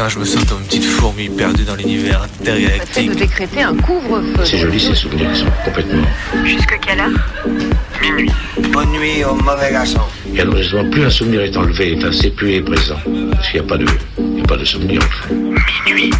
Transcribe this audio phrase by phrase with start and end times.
[0.00, 3.10] Putain, je me sens comme une petite fourmi perdue dans l'univers intergalactique.
[3.10, 4.44] de décréter un couvre-feu.
[4.46, 6.02] C'est joli ces souvenirs, ils sont complètement.
[6.42, 7.10] Jusque quelle heure?
[8.00, 8.30] Minuit.
[8.72, 10.00] Bonne nuit au mauvais garçon.
[10.34, 12.96] Et alors justement, plus un souvenir est enlevé, enfin, c'est plus il est présent.
[13.32, 13.84] Parce qu'il n'y a pas de,
[14.16, 15.34] il y a pas de souvenir en fait.
[15.84, 16.10] Minuit.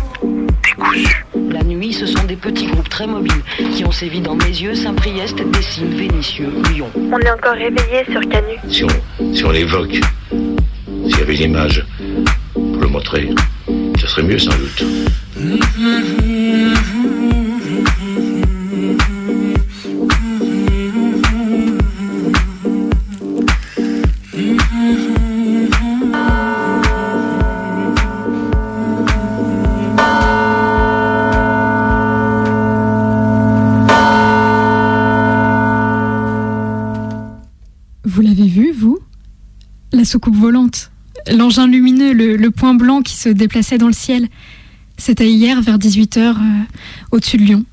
[0.62, 1.24] Décousu.
[1.50, 3.42] La nuit, ce sont des petits groupes très mobiles
[3.74, 6.90] qui ont sévi dans mes yeux, Saint-Priest, Dessines, Vénitieux, Lyon.
[6.94, 8.58] On est encore réveillé sur Canu.
[8.68, 11.86] Si on, si on l'évoque, s'il y avait une image
[12.52, 13.30] pour le montrer,
[14.10, 14.84] serait mieux sans doute.
[38.04, 38.98] Vous l'avez vu, vous?
[39.92, 40.89] La soucoupe volante.
[41.30, 44.28] L'engin lumineux, le, point blanc qui se déplaçait dans le ciel.
[44.96, 46.34] C'était hier vers 18h
[47.12, 47.64] au-dessus de Lyon.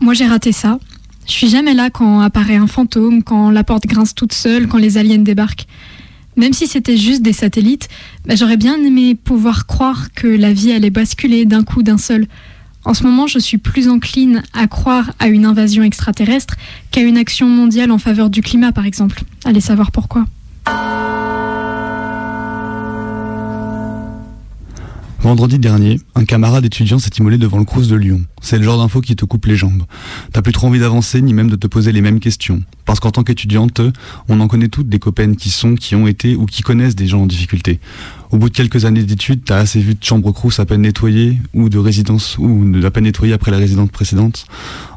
[0.00, 0.78] Moi j'ai raté ça.
[1.26, 4.78] Je suis jamais là quand apparaît un fantôme, quand la porte grince toute seule, quand
[4.78, 5.66] les aliens débarquent.
[6.36, 7.88] Même si c'était juste des satellites,
[8.26, 12.26] bah, j'aurais bien aimé pouvoir croire que la vie allait basculer d'un coup d'un seul.
[12.84, 16.56] En ce moment, je suis plus encline à croire à une invasion extraterrestre
[16.90, 19.22] qu'à une action mondiale en faveur du climat, par exemple.
[19.44, 20.26] Allez savoir pourquoi.
[25.24, 28.26] Vendredi dernier, un camarade étudiant s'est immolé devant le Crous de Lyon.
[28.42, 29.84] C'est le genre d'info qui te coupe les jambes.
[30.34, 32.62] T'as plus trop envie d'avancer ni même de te poser les mêmes questions.
[32.84, 33.80] Parce qu'en tant qu'étudiante,
[34.28, 37.06] on en connaît toutes des copaines qui sont, qui ont été ou qui connaissent des
[37.06, 37.80] gens en difficulté.
[38.30, 41.38] Au bout de quelques années d'études, t'as assez vu de chambres Crous à peine nettoyées
[41.52, 44.46] ou de résidence ou de à peine nettoyées après la résidence précédente.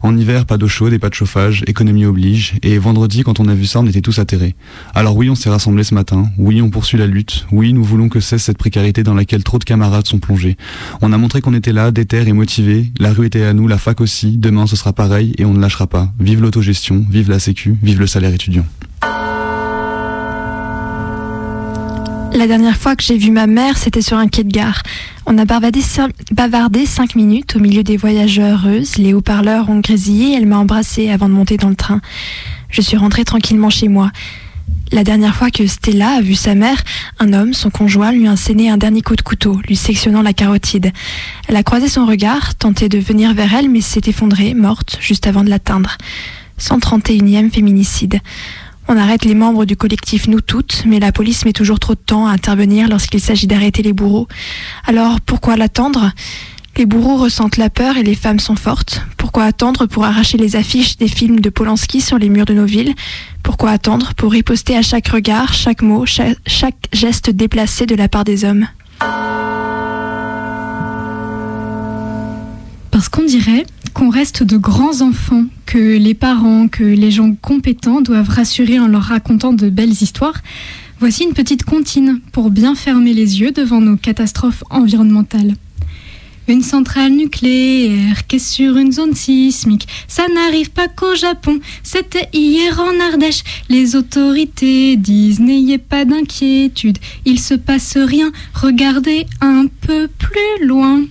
[0.02, 2.56] En hiver, pas d'eau chaude et pas de chauffage, économie oblige.
[2.64, 4.56] Et vendredi, quand on a vu ça, on était tous atterrés.
[4.94, 6.30] Alors oui, on s'est rassemblés ce matin.
[6.38, 7.46] Oui, on poursuit la lutte.
[7.52, 10.58] Oui, nous voulons que cesse cette précarité dans laquelle trop de camarades sont plongés.
[11.02, 12.92] On a montré qu'on était là, déter et motivés.
[13.00, 14.38] La rue était à nous, la fac aussi.
[14.38, 16.12] Demain, ce sera pareil et on ne lâchera pas.
[16.20, 18.66] Vive l'autogestion, vive la sécu, vive le salaire étudiant.
[22.38, 24.84] La dernière fois que j'ai vu ma mère, c'était sur un quai de gare.
[25.26, 28.98] On a bavardé, cin- bavardé cinq minutes au milieu des voyageurs heureuses.
[29.00, 30.36] Les haut-parleurs ont grésillé.
[30.36, 32.00] Elle m'a embrassée avant de monter dans le train.
[32.70, 34.12] Je suis rentrée tranquillement chez moi.
[34.92, 36.78] La dernière fois que Stella a vu sa mère,
[37.20, 40.34] un homme, son conjoint, lui a asséné un dernier coup de couteau, lui sectionnant la
[40.34, 40.92] carotide.
[41.48, 45.26] Elle a croisé son regard, tenté de venir vers elle, mais s'est effondrée, morte, juste
[45.26, 45.98] avant de l'atteindre.
[46.60, 48.20] 131e féminicide.
[48.90, 52.00] On arrête les membres du collectif Nous Toutes, mais la police met toujours trop de
[52.00, 54.30] temps à intervenir lorsqu'il s'agit d'arrêter les bourreaux.
[54.86, 56.12] Alors pourquoi l'attendre?
[56.78, 59.02] Les bourreaux ressentent la peur et les femmes sont fortes.
[59.18, 62.66] Pourquoi attendre pour arracher les affiches des films de Polanski sur les murs de nos
[62.66, 62.94] villes?
[63.44, 68.08] Pourquoi attendre pour riposter à chaque regard, chaque mot, chaque, chaque geste déplacé de la
[68.08, 68.68] part des hommes?
[72.92, 73.66] Parce qu'on dirait
[73.98, 78.86] qu'on reste de grands enfants, que les parents, que les gens compétents doivent rassurer en
[78.88, 80.40] leur racontant de belles histoires.
[81.00, 85.56] Voici une petite comptine pour bien fermer les yeux devant nos catastrophes environnementales.
[86.48, 92.30] Une centrale nucléaire qui est sur une zone sismique, ça n'arrive pas qu'au Japon, c'était
[92.34, 93.44] hier en Ardèche.
[93.68, 101.02] Les autorités disent n'ayez pas d'inquiétude, il se passe rien, regardez un peu plus loin.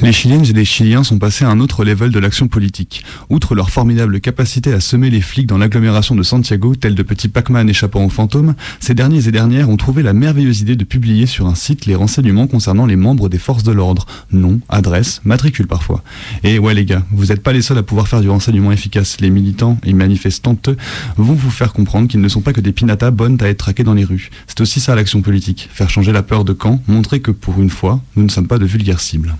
[0.00, 3.04] Les Chiliennes et les Chiliens sont passés à un autre level de l'action politique.
[3.30, 7.26] Outre leur formidable capacité à semer les flics dans l'agglomération de Santiago, tels de petits
[7.26, 11.26] Pac-Man échappant aux fantômes, ces derniers et dernières ont trouvé la merveilleuse idée de publier
[11.26, 14.06] sur un site les renseignements concernant les membres des forces de l'ordre.
[14.30, 16.04] Nom, adresse, matricule parfois.
[16.44, 19.20] Et ouais les gars, vous n'êtes pas les seuls à pouvoir faire du renseignement efficace.
[19.20, 20.70] Les militants et manifestantes
[21.16, 23.84] vont vous faire comprendre qu'ils ne sont pas que des pinatas bonnes à être traquées
[23.84, 24.30] dans les rues.
[24.46, 25.68] C'est aussi ça l'action politique.
[25.72, 28.58] Faire changer la peur de camp, montrer que pour une fois, nous ne sommes pas
[28.58, 29.34] de vulgaires cibles.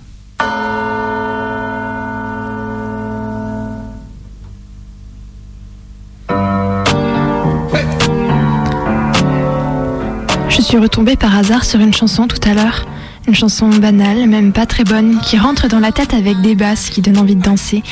[10.89, 12.83] Retombée par hasard sur une chanson tout à l'heure.
[13.27, 16.89] Une chanson banale, même pas très bonne, qui rentre dans la tête avec des basses
[16.89, 17.83] qui donnent envie de danser.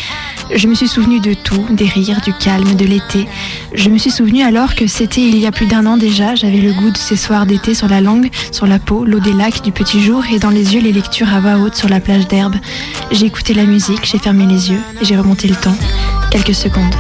[0.56, 3.28] Je me suis souvenue de tout, des rires, du calme, de l'été.
[3.76, 6.58] Je me suis souvenue alors que c'était il y a plus d'un an déjà, j'avais
[6.58, 9.62] le goût de ces soirs d'été sur la langue, sur la peau, l'eau des lacs
[9.62, 12.28] du petit jour et dans les yeux les lectures à voix haute sur la plage
[12.28, 12.56] d'herbe.
[13.12, 15.78] J'ai écouté la musique, j'ai fermé les yeux et j'ai remonté le temps.
[16.32, 16.96] Quelques secondes.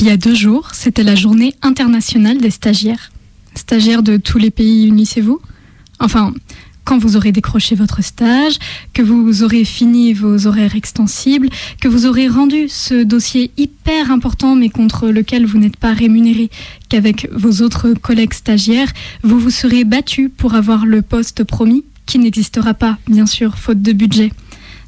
[0.00, 3.12] Il y a deux jours, c'était la journée internationale des stagiaires.
[3.54, 5.42] stagiaires de tous les pays, unissez-vous
[5.98, 6.32] Enfin,
[6.84, 8.54] quand vous aurez décroché votre stage,
[8.94, 11.50] que vous aurez fini vos horaires extensibles,
[11.82, 16.48] que vous aurez rendu ce dossier hyper important mais contre lequel vous n'êtes pas rémunéré,
[16.88, 18.90] qu'avec vos autres collègues stagiaires,
[19.22, 23.82] vous vous serez battu pour avoir le poste promis, qui n'existera pas, bien sûr, faute
[23.82, 24.32] de budget.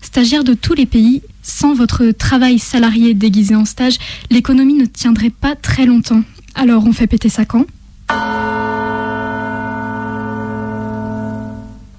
[0.02, 3.96] Stagiaires de tous les pays, sans votre travail salarié déguisé en stage,
[4.30, 6.22] l'économie ne tiendrait pas très longtemps.
[6.54, 7.64] Alors on fait péter ça quand?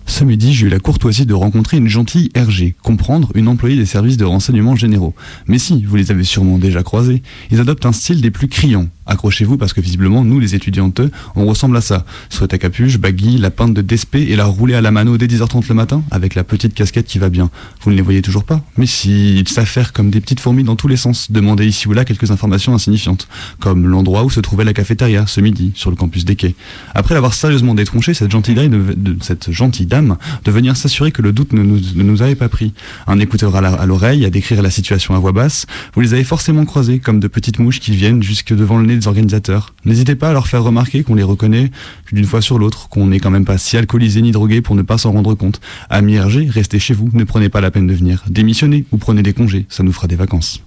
[0.05, 3.87] Ce midi, j'ai eu la courtoisie de rencontrer une gentille RG, comprendre une employée des
[3.87, 5.15] services de renseignement généraux.
[5.47, 8.89] Mais si, vous les avez sûrement déjà croisés, ils adoptent un style des plus criants.
[9.05, 11.01] Accrochez-vous parce que visiblement, nous les étudiantes,
[11.35, 12.05] on ressemble à ça.
[12.29, 15.27] Soit à capuche, baggy, la pinte de Despé et la rouler à la mano dès
[15.27, 17.49] 10h30 le matin, avec la petite casquette qui va bien.
[17.81, 20.75] Vous ne les voyez toujours pas Mais si, ils s'affairent comme des petites fourmis dans
[20.75, 21.31] tous les sens.
[21.31, 23.27] Demandez ici ou là quelques informations insignifiantes,
[23.59, 26.55] comme l'endroit où se trouvait la cafétéria ce midi, sur le campus des quais.
[26.95, 31.79] Après l'avoir sérieusement détronché, cette gentille dame, de, venir s'assurer que le doute ne nous,
[31.95, 32.73] ne nous avait pas pris.
[33.07, 35.65] Un écouteur à l'oreille, à décrire la situation à voix basse.
[35.93, 38.92] Vous les avez forcément croisés comme de petites mouches qui viennent jusque devant le nez
[38.95, 39.73] des organisateurs.
[39.85, 41.71] N'hésitez pas à leur faire remarquer qu'on les reconnaît
[42.11, 44.81] d'une fois sur l'autre, qu'on n'est quand même pas si alcoolisé ni drogué pour ne
[44.81, 45.61] pas s'en rendre compte.
[45.89, 48.23] Amis RG, restez chez vous, ne prenez pas la peine de venir.
[48.29, 50.63] Démissionnez ou prenez des congés, ça nous fera des vacances.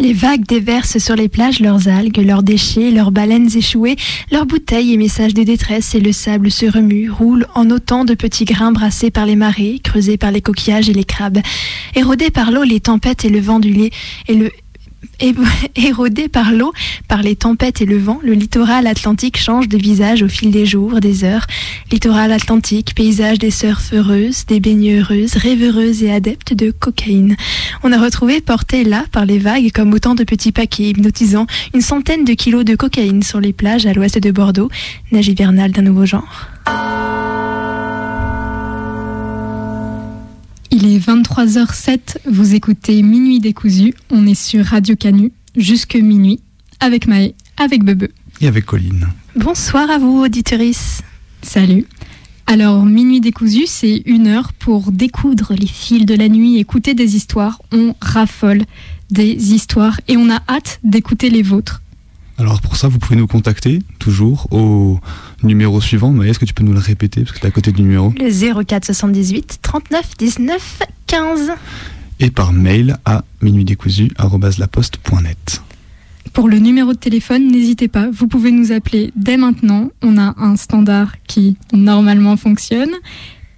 [0.00, 3.96] Les vagues déversent sur les plages leurs algues, leurs déchets, leurs baleines échouées,
[4.32, 8.14] leurs bouteilles et messages de détresse et le sable se remue, roule en autant de
[8.14, 11.40] petits grains brassés par les marées, creusés par les coquillages et les crabes.
[11.94, 13.90] Érodés par l'eau, les tempêtes et le vent du lait
[14.26, 14.50] et le
[15.76, 16.72] Érodé par l'eau,
[17.08, 20.66] par les tempêtes et le vent, le littoral atlantique change de visage au fil des
[20.66, 21.46] jours, des heures.
[21.92, 27.36] Littoral atlantique, paysage des surfes heureuses, des baigneuses rêveuses et adeptes de cocaïne.
[27.82, 31.82] On a retrouvé porté là par les vagues comme autant de petits paquets hypnotisants une
[31.82, 34.70] centaine de kilos de cocaïne sur les plages à l'ouest de Bordeaux,
[35.12, 36.48] neige hivernale d'un nouveau genre.
[40.82, 46.40] Il est 23h07, vous écoutez Minuit décousu, on est sur Radio Canu, jusque minuit,
[46.80, 48.06] avec Maë, avec Bebe.
[48.40, 49.08] Et avec Colline.
[49.36, 51.02] Bonsoir à vous, auditeurice.
[51.42, 51.84] Salut.
[52.46, 57.14] Alors, Minuit décousu, c'est une heure pour découdre les fils de la nuit, écouter des
[57.14, 57.60] histoires.
[57.72, 58.62] On raffole
[59.10, 61.82] des histoires et on a hâte d'écouter les vôtres.
[62.40, 64.98] Alors pour ça, vous pouvez nous contacter toujours au
[65.42, 66.10] numéro suivant.
[66.10, 67.20] Mais est-ce que tu peux nous le répéter?
[67.20, 71.50] Parce que tu es à côté du numéro Le 04 78 39 19 15.
[72.18, 75.62] Et par mail à minuitdécousu@laposte.net.
[76.32, 79.90] Pour le numéro de téléphone, n'hésitez pas, vous pouvez nous appeler dès maintenant.
[80.00, 82.92] On a un standard qui normalement fonctionne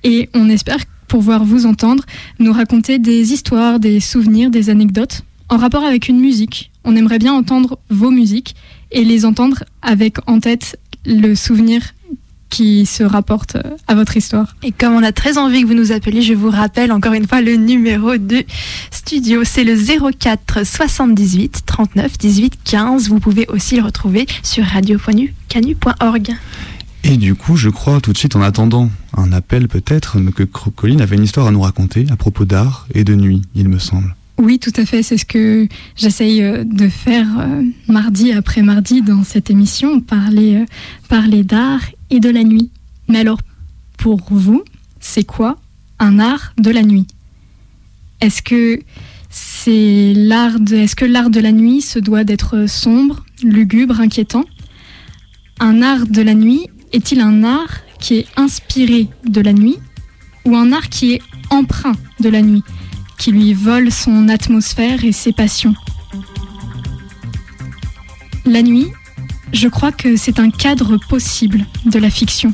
[0.02, 2.02] et on espère pouvoir vous entendre
[2.40, 6.70] nous raconter des histoires, des souvenirs, des anecdotes en rapport avec une musique.
[6.84, 8.56] On aimerait bien entendre vos musiques
[8.92, 11.82] et les entendre avec en tête le souvenir
[12.52, 13.56] qui se rapporte
[13.88, 14.54] à votre histoire.
[14.62, 17.26] Et comme on a très envie que vous nous appeliez, je vous rappelle encore une
[17.26, 18.44] fois le numéro du
[18.90, 19.42] studio.
[19.42, 23.08] C'est le 04 78 39 18 15.
[23.08, 26.34] Vous pouvez aussi le retrouver sur radio.canu.org.
[27.04, 31.00] Et du coup, je crois tout de suite, en attendant un appel peut-être, que Colline
[31.00, 34.14] avait une histoire à nous raconter à propos d'art et de nuit, il me semble.
[34.42, 35.04] Oui, tout à fait.
[35.04, 40.56] C'est ce que j'essaye euh, de faire euh, mardi après mardi dans cette émission, parler,
[40.56, 40.64] euh,
[41.08, 42.69] parler d'art et de la nuit.
[43.06, 43.38] Mais alors,
[43.98, 44.64] pour vous,
[44.98, 45.58] c'est quoi
[46.00, 47.06] un art de la nuit?
[48.20, 48.81] Est-ce que
[49.31, 54.44] c'est l'art de, est-ce que l'art de la nuit se doit d'être sombre, lugubre, inquiétant?
[55.60, 59.76] Un art de la nuit est-il un art qui est inspiré de la nuit
[60.44, 62.64] ou un art qui est empreint de la nuit?
[63.22, 65.74] Qui lui vole son atmosphère et ses passions.
[68.44, 68.88] La nuit,
[69.52, 72.52] je crois que c'est un cadre possible de la fiction.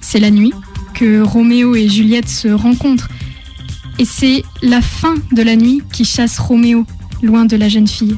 [0.00, 0.52] C'est la nuit
[0.94, 3.06] que Roméo et Juliette se rencontrent.
[4.00, 6.84] Et c'est la fin de la nuit qui chasse Roméo
[7.22, 8.16] loin de la jeune fille.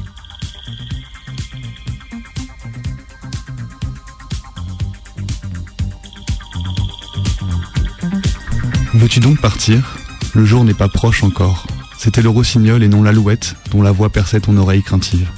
[8.95, 10.00] Veux-tu donc partir?
[10.33, 11.67] Le jour n'est pas proche encore.
[11.97, 15.29] C'était le rossignol et non l'alouette dont la voix perçait ton oreille craintive.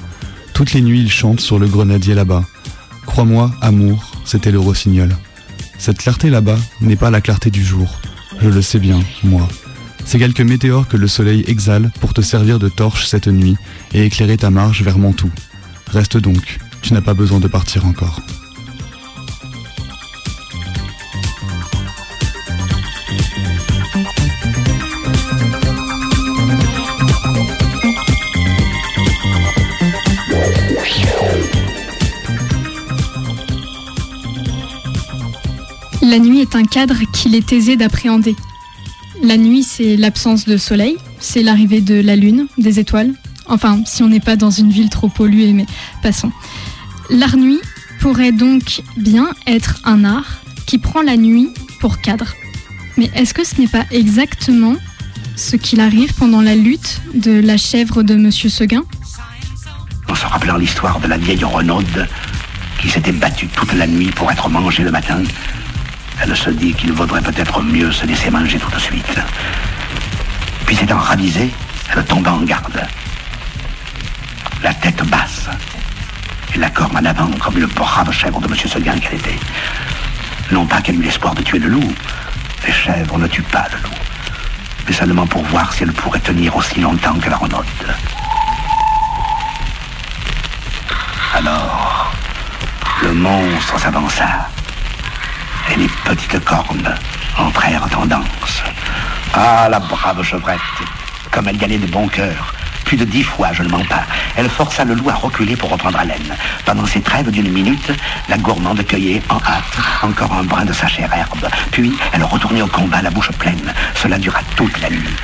[0.53, 2.43] Toutes les nuits il chante sur le grenadier là-bas.
[3.05, 5.15] Crois-moi, amour, c'était le rossignol.
[5.77, 7.99] Cette clarté là-bas n'est pas la clarté du jour.
[8.39, 9.47] Je le sais bien, moi.
[10.05, 13.57] C'est quelques météores que le soleil exhale pour te servir de torche cette nuit
[13.93, 15.31] et éclairer ta marche vers Mantoue.
[15.91, 18.21] Reste donc, tu n'as pas besoin de partir encore.
[36.13, 38.35] La nuit est un cadre qu'il est aisé d'appréhender.
[39.23, 43.15] La nuit, c'est l'absence de soleil, c'est l'arrivée de la lune, des étoiles.
[43.47, 45.65] Enfin, si on n'est pas dans une ville trop polluée, mais
[46.03, 46.31] passons.
[47.09, 47.59] L'art nuit
[47.99, 52.35] pourrait donc bien être un art qui prend la nuit pour cadre.
[52.95, 54.75] Mais est-ce que ce n'est pas exactement
[55.35, 58.83] ce qu'il arrive pendant la lutte de la chèvre de Monsieur Seguin?
[60.07, 62.07] En se rappelant l'histoire de la vieille Renaude
[62.79, 65.23] qui s'était battue toute la nuit pour être mangée le matin,
[66.21, 69.19] elle se dit qu'il vaudrait peut-être mieux se laisser manger tout de suite.
[70.65, 71.53] Puis s'étant ravisée,
[71.93, 72.81] elle tomba en garde.
[74.61, 75.49] La tête basse
[76.53, 78.55] et la corne en avant comme une brave chèvre de M.
[78.55, 79.39] Seguin qu'elle était.
[80.51, 81.93] Non pas qu'elle eût l'espoir de tuer le loup.
[82.65, 83.95] Les chèvres ne tuent pas le loup.
[84.87, 87.65] Mais seulement pour voir si elle pourrait tenir aussi longtemps que la renaude.
[91.35, 92.13] Alors,
[93.01, 94.49] le monstre s'avança
[95.71, 96.95] et les petites cornes
[97.37, 98.63] entrèrent en danse.
[99.33, 100.59] Ah, la brave chevrette,
[101.31, 102.53] comme elle y allait de bon cœur.
[102.85, 104.03] Plus de dix fois, je ne mens pas.
[104.35, 106.35] Elle força le loup à reculer pour reprendre haleine.
[106.65, 107.91] Pendant ces trêves d'une minute,
[108.29, 111.47] la gourmande cueillait en hâte encore un brin de sa chère herbe.
[111.71, 113.73] Puis, elle retournait au combat, la bouche pleine.
[113.95, 115.15] Cela dura toute la nuit.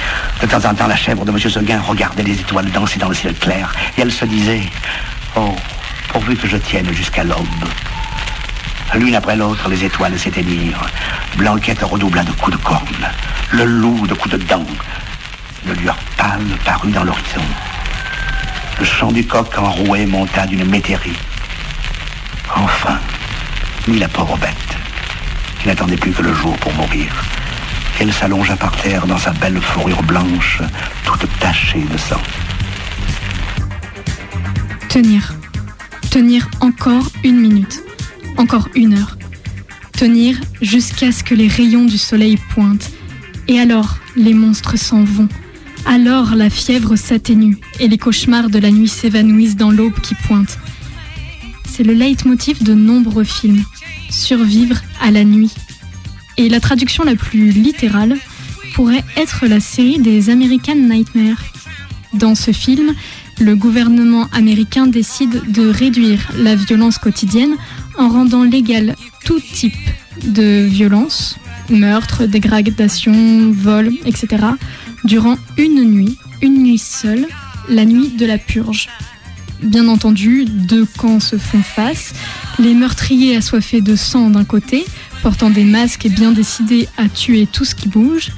[0.41, 1.39] De temps en temps, la chèvre de M.
[1.39, 4.63] Seguin regardait les étoiles danser dans le ciel clair, et elle se disait
[5.35, 5.55] Oh,
[6.07, 7.45] pourvu que je tienne jusqu'à l'aube.
[8.95, 10.85] L'une après l'autre, les étoiles s'éteignirent.
[11.37, 13.07] Blanquette redoubla de coups de corne.
[13.51, 14.65] Le loup de coups de dents.
[15.65, 17.43] Une lueur pâle parut dans l'horizon.
[18.79, 21.17] Le chant du coq enroué monta d'une métairie.
[22.55, 22.97] Enfin,
[23.87, 24.77] ni la pauvre bête,
[25.61, 27.11] qui n'attendait plus que le jour pour mourir.
[27.99, 30.61] Elle s'allongea par terre dans sa belle fourrure blanche,
[31.03, 32.21] toute tachée de sang.
[34.87, 35.33] Tenir.
[36.09, 37.83] Tenir encore une minute.
[38.37, 39.17] Encore une heure.
[39.93, 42.91] Tenir jusqu'à ce que les rayons du soleil pointent.
[43.47, 45.27] Et alors, les monstres s'en vont.
[45.85, 50.59] Alors la fièvre s'atténue et les cauchemars de la nuit s'évanouissent dans l'aube qui pointe.
[51.67, 53.63] C'est le leitmotiv de nombreux films.
[54.09, 55.51] Survivre à la nuit.
[56.37, 58.17] Et la traduction la plus littérale
[58.73, 61.43] pourrait être la série des American Nightmares.
[62.13, 62.93] Dans ce film,
[63.39, 67.55] le gouvernement américain décide de réduire la violence quotidienne
[67.97, 69.73] en rendant légal tout type
[70.25, 71.37] de violence,
[71.69, 74.45] meurtre, dégradation, vol, etc.,
[75.03, 77.27] durant une nuit, une nuit seule,
[77.69, 78.89] la nuit de la purge.
[79.63, 82.13] Bien entendu, deux camps se font face,
[82.59, 84.85] les meurtriers assoiffés de sang d'un côté,
[85.21, 88.31] portant des masques et bien décidés à tuer tout ce qui bouge,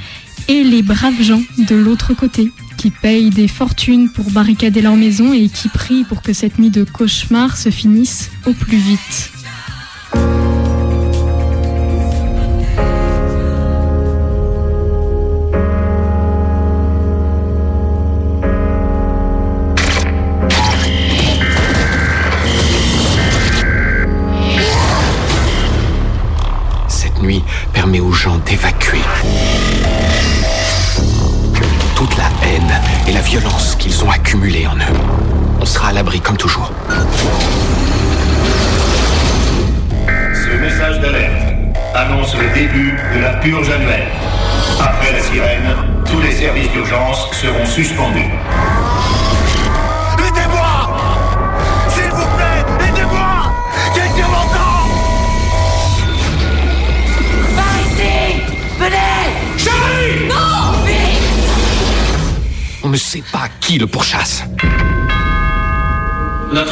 [0.47, 2.51] et les braves gens de l'autre côté,
[2.81, 6.71] qui payent des fortunes pour barricader leur maison et qui prient pour que cette nuit
[6.71, 9.40] de cauchemar se finisse au plus vite.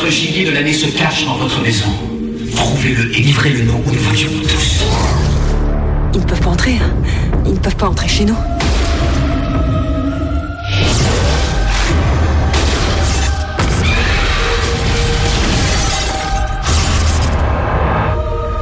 [0.10, 1.86] Notre gibier de l'année se cache dans votre maison.
[2.56, 4.84] Trouvez-le et livrez-le nous où nous voulions tous.
[6.16, 6.92] Ils ne peuvent pas entrer, hein
[7.46, 8.36] Ils ne peuvent pas entrer chez nous.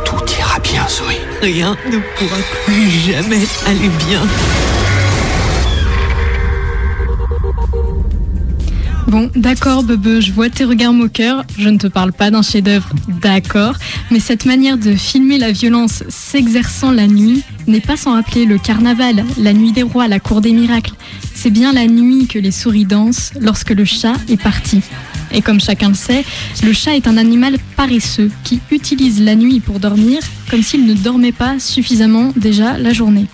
[0.03, 1.15] Tout ira bien, Zoé.
[1.41, 4.21] Rien ne pourra plus jamais aller bien.
[9.07, 11.45] Bon, d'accord, Bebe, je vois tes regards moqueurs.
[11.57, 12.89] Je ne te parle pas d'un chef-d'œuvre,
[13.21, 13.75] d'accord.
[14.11, 18.57] Mais cette manière de filmer la violence s'exerçant la nuit n'est pas sans rappeler le
[18.57, 20.91] carnaval, la nuit des rois, la cour des miracles.
[21.33, 24.81] C'est bien la nuit que les souris dansent lorsque le chat est parti.
[25.31, 26.25] Et comme chacun le sait,
[26.61, 30.93] le chat est un animal paresseux qui utilise la nuit pour dormir comme s'il ne
[30.93, 33.27] dormait pas suffisamment déjà la journée.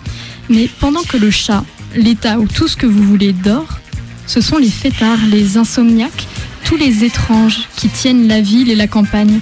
[0.50, 1.64] Mais pendant que le chat,
[1.96, 3.80] l'État ou tout ce que vous voulez dort,
[4.26, 6.28] ce sont les fêtards, les insomniaques,
[6.64, 9.40] tous les étranges qui tiennent la ville et la campagne.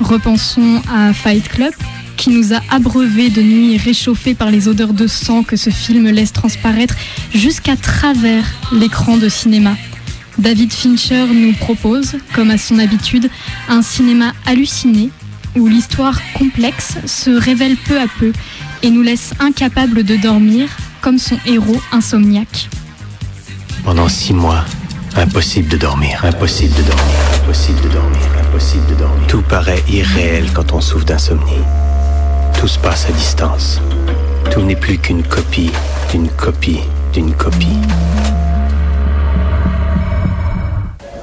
[0.00, 1.72] Repensons à Fight Club,
[2.16, 6.08] qui nous a abreuvés de nuit réchauffées par les odeurs de sang que ce film
[6.08, 6.94] laisse transparaître
[7.34, 9.76] jusqu'à travers l'écran de cinéma.
[10.38, 13.28] David Fincher nous propose, comme à son habitude,
[13.68, 15.10] un cinéma halluciné
[15.56, 18.32] où l'histoire complexe se révèle peu à peu
[18.82, 20.68] et nous laisse incapables de dormir
[21.00, 22.68] comme son héros insomniaque.
[23.84, 24.64] Pendant six mois,
[25.16, 29.26] impossible de dormir, impossible de dormir, impossible de dormir, impossible de dormir.
[29.26, 31.64] Tout paraît irréel quand on souffre d'insomnie.
[32.60, 33.80] Tout se passe à distance.
[34.52, 35.72] Tout n'est plus qu'une copie,
[36.12, 37.76] d'une copie, d'une copie.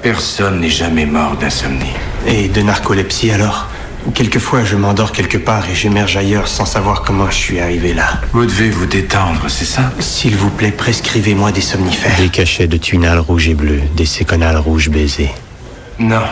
[0.02, 1.96] Personne n'est jamais mort d'insomnie.
[2.28, 3.68] Et de narcolepsie alors?
[4.14, 8.22] Quelquefois, je m'endors quelque part et j'émerge ailleurs sans savoir comment je suis arrivé là.
[8.34, 9.92] Vous devez vous détendre, c'est ça?
[10.00, 12.18] S'il vous plaît, prescrivez-moi des somnifères.
[12.18, 15.32] Des cachets de tunal rouge et bleu, des séconales rouges baisés.
[16.00, 16.24] Non.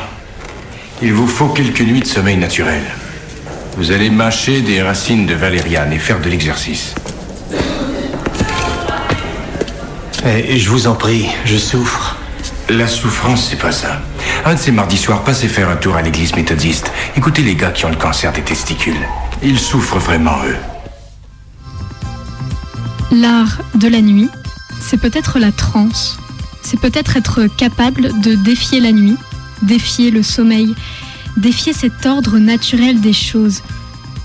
[1.01, 2.81] Il vous faut quelques nuits de sommeil naturel.
[3.77, 6.95] Vous allez mâcher des racines de valériane et faire de l'exercice.
[10.25, 12.16] Et je vous en prie, je souffre.
[12.69, 14.01] La souffrance, c'est pas ça.
[14.43, 16.91] Un de ces mardis soirs, passez faire un tour à l'église méthodiste.
[17.15, 19.07] Écoutez les gars qui ont le cancer des testicules.
[19.41, 20.57] Ils souffrent vraiment, eux.
[23.15, 24.27] L'art de la nuit,
[24.81, 26.19] c'est peut-être la transe.
[26.61, 29.15] C'est peut-être être capable de défier la nuit,
[29.61, 30.75] défier le sommeil,
[31.37, 33.61] défier cet ordre naturel des choses.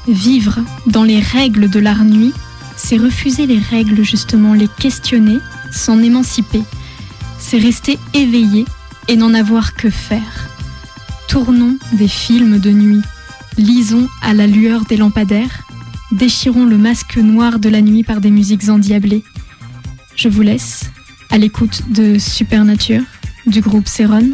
[0.09, 2.33] Vivre dans les règles de l'art nuit,
[2.77, 5.39] c'est refuser les règles justement, les questionner,
[5.71, 6.65] s'en émanciper.
[7.43, 8.65] C'est rester éveillé
[9.09, 10.49] et n'en avoir que faire.
[11.29, 13.03] Tournons des films de nuit,
[13.59, 15.65] lisons à la lueur des lampadaires,
[16.13, 19.23] déchirons le masque noir de la nuit par des musiques endiablées.
[20.17, 20.91] Je vous laisse
[21.31, 23.03] à l'écoute de Supernature
[23.47, 24.31] du groupe Céron,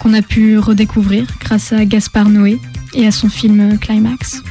[0.00, 2.58] qu'on a pu redécouvrir grâce à Gaspard Noé
[2.94, 4.42] et à son film Climax.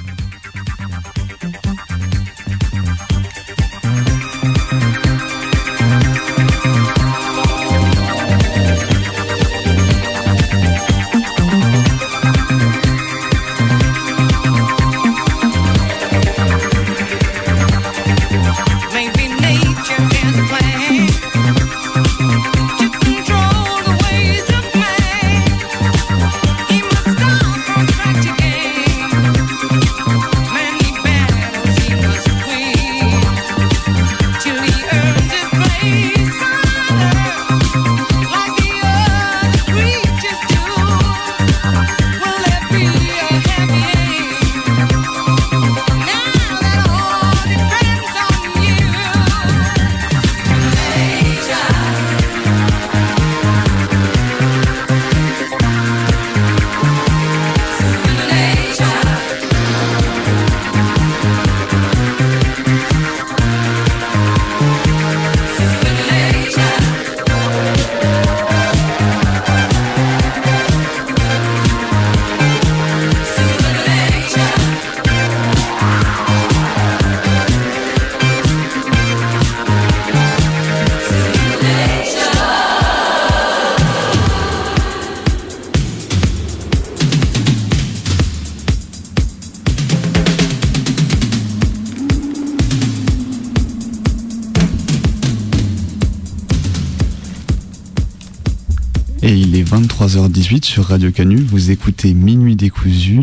[99.98, 101.38] 23h18 sur Radio Canu.
[101.38, 103.22] Vous écoutez Minuit décousu,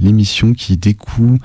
[0.00, 1.38] l'émission qui découle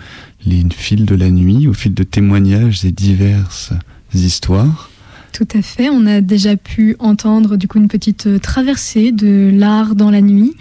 [0.44, 3.74] les fils de la nuit au fil de témoignages et diverses
[4.16, 4.90] histoires.
[5.34, 5.90] Tout à fait.
[5.90, 10.22] On a déjà pu entendre du coup une petite euh, traversée de l'art dans la
[10.22, 10.56] nuit,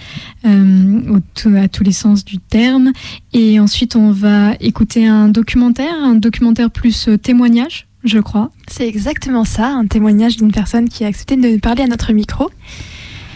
[0.45, 1.21] euh,
[1.57, 2.93] à tous les sens du terme.
[3.33, 8.51] Et ensuite, on va écouter un documentaire, un documentaire plus euh, témoignage, je crois.
[8.71, 12.51] C'est exactement ça, un témoignage d'une personne qui a accepté de parler à notre micro.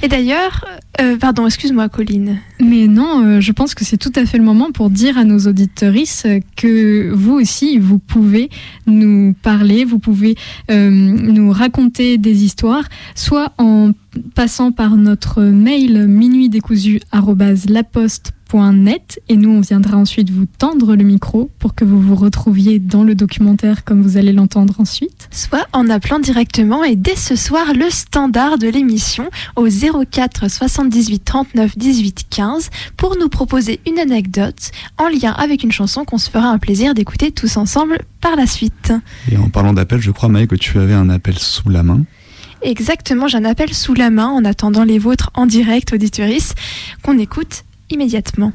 [0.04, 0.66] Et d'ailleurs,
[1.00, 2.40] euh, pardon, excuse-moi, Colline.
[2.60, 5.22] Mais non, euh, je pense que c'est tout à fait le moment pour dire à
[5.22, 8.50] nos auditorices que vous aussi, vous pouvez
[8.86, 10.34] nous parler, vous pouvez
[10.72, 12.82] euh, nous raconter des histoires,
[13.14, 13.92] soit en
[14.34, 21.50] passant par notre mail minuitdécousu@laposte.com net et nous on viendra ensuite vous tendre le micro
[21.58, 25.28] pour que vous vous retrouviez dans le documentaire comme vous allez l'entendre ensuite.
[25.30, 31.24] Soit en appelant directement et dès ce soir le standard de l'émission au 04 78
[31.24, 36.30] 39 18 15 pour nous proposer une anecdote en lien avec une chanson qu'on se
[36.30, 38.92] fera un plaisir d'écouter tous ensemble par la suite.
[39.30, 42.02] Et en parlant d'appel, je crois Maë que tu avais un appel sous la main.
[42.62, 46.54] Exactement, j'ai un appel sous la main en attendant les vôtres en direct, auditoris,
[47.02, 48.52] qu'on écoute immédiatement.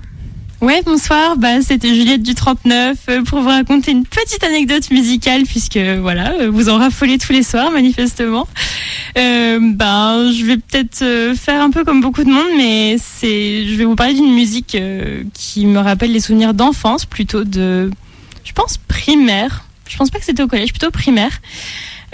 [0.59, 1.37] Ouais, bonsoir.
[1.37, 6.31] Bah, c'était Juliette du 39 euh, pour vous raconter une petite anecdote musicale puisque voilà,
[6.33, 8.47] euh, vous en raffolez tous les soirs manifestement.
[9.19, 13.75] Euh, ben, je vais peut-être faire un peu comme beaucoup de monde, mais c'est, je
[13.75, 14.75] vais vous parler d'une musique
[15.33, 17.91] qui me rappelle les souvenirs d'enfance, plutôt de,
[18.43, 19.63] je pense primaire.
[19.87, 21.39] Je pense pas que c'était au collège, plutôt primaire.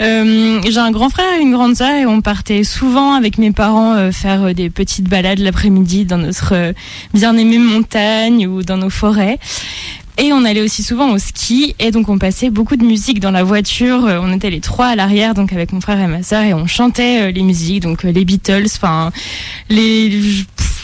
[0.00, 3.52] Euh, j'ai un grand frère et une grande sœur et on partait souvent avec mes
[3.52, 6.74] parents euh, faire euh, des petites balades l'après-midi dans notre
[7.12, 9.38] bien-aimée montagne ou dans nos forêts.
[10.18, 13.30] Et on allait aussi souvent au ski et donc on passait beaucoup de musique dans
[13.30, 14.00] la voiture.
[14.22, 16.66] On était les trois à l'arrière donc avec mon frère et ma sœur et on
[16.66, 19.10] chantait les musiques donc les Beatles, enfin
[19.68, 20.20] les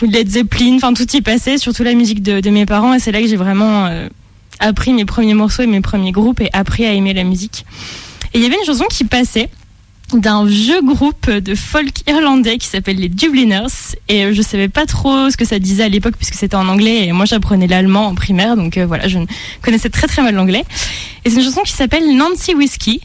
[0.03, 3.21] Led Zeppelin, enfin tout y passait, surtout la musique de, mes parents et c'est là
[3.21, 3.89] que j'ai vraiment
[4.59, 7.65] appris mes premiers morceaux et mes premiers groupes et appris à aimer la musique.
[8.35, 9.51] Et il y avait une chanson qui passait
[10.15, 15.31] d'un vieux groupe de folk irlandais qui s'appelle les Dubliners et je savais pas trop
[15.31, 18.15] ce que ça disait à l'époque puisque c'était en anglais et moi j'apprenais l'allemand en
[18.15, 19.19] primaire donc euh, voilà je
[19.63, 20.65] connaissais très très mal l'anglais
[21.25, 23.01] et c'est une chanson qui s'appelle Nancy Whiskey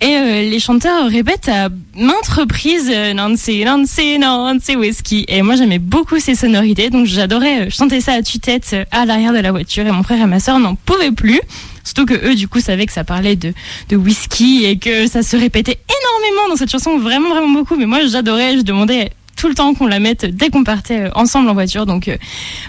[0.00, 5.24] et euh, les chanteurs répètent à maintes reprises euh, Nancy, Nancy, Nancy Whiskey.
[5.26, 9.38] Et moi j'aimais beaucoup ces sonorités, donc j'adorais chanter ça à tue-tête à l'arrière de
[9.38, 9.86] la voiture.
[9.86, 11.40] Et mon frère et ma soeur n'en pouvaient plus.
[11.86, 13.54] Surtout que eux, du coup, savaient que ça parlait de,
[13.88, 17.76] de whisky et que ça se répétait énormément dans cette chanson, vraiment, vraiment beaucoup.
[17.76, 21.10] Mais moi j'adorais, je demandais tout le temps qu'on la mette dès qu'on partait euh,
[21.14, 21.86] ensemble en voiture.
[21.86, 22.16] Donc euh,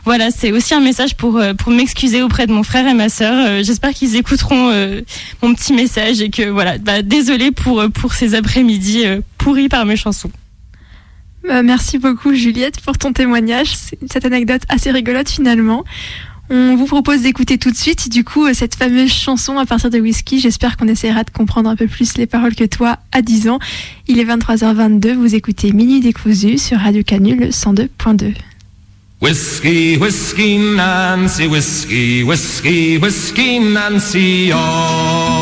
[0.06, 3.10] voilà, c'est aussi un message pour, euh, pour m'excuser auprès de mon frère et ma
[3.10, 3.64] sœur.
[3.64, 4.72] J'espère qu'ils écouteront
[5.42, 9.06] mon petit message et que voilà, bah, désolé pour, pour ces après-midi
[9.38, 10.32] pourris par mes chansons.
[11.44, 13.74] Merci beaucoup Juliette pour ton témoignage,
[14.12, 15.86] cette anecdote assez rigolote finalement.
[16.50, 19.90] On vous propose d'écouter tout de suite du coup euh, cette fameuse chanson à partir
[19.90, 20.40] de Whisky.
[20.40, 23.60] J'espère qu'on essaiera de comprendre un peu plus les paroles que toi à 10 ans.
[24.08, 28.34] Il est 23h22, vous écoutez Minuit décousu sur Radio Canule 102.2.
[29.20, 35.38] Whiskey, whiskey, Nancy, whiskey, whiskey, whiskey, Nancy, oh.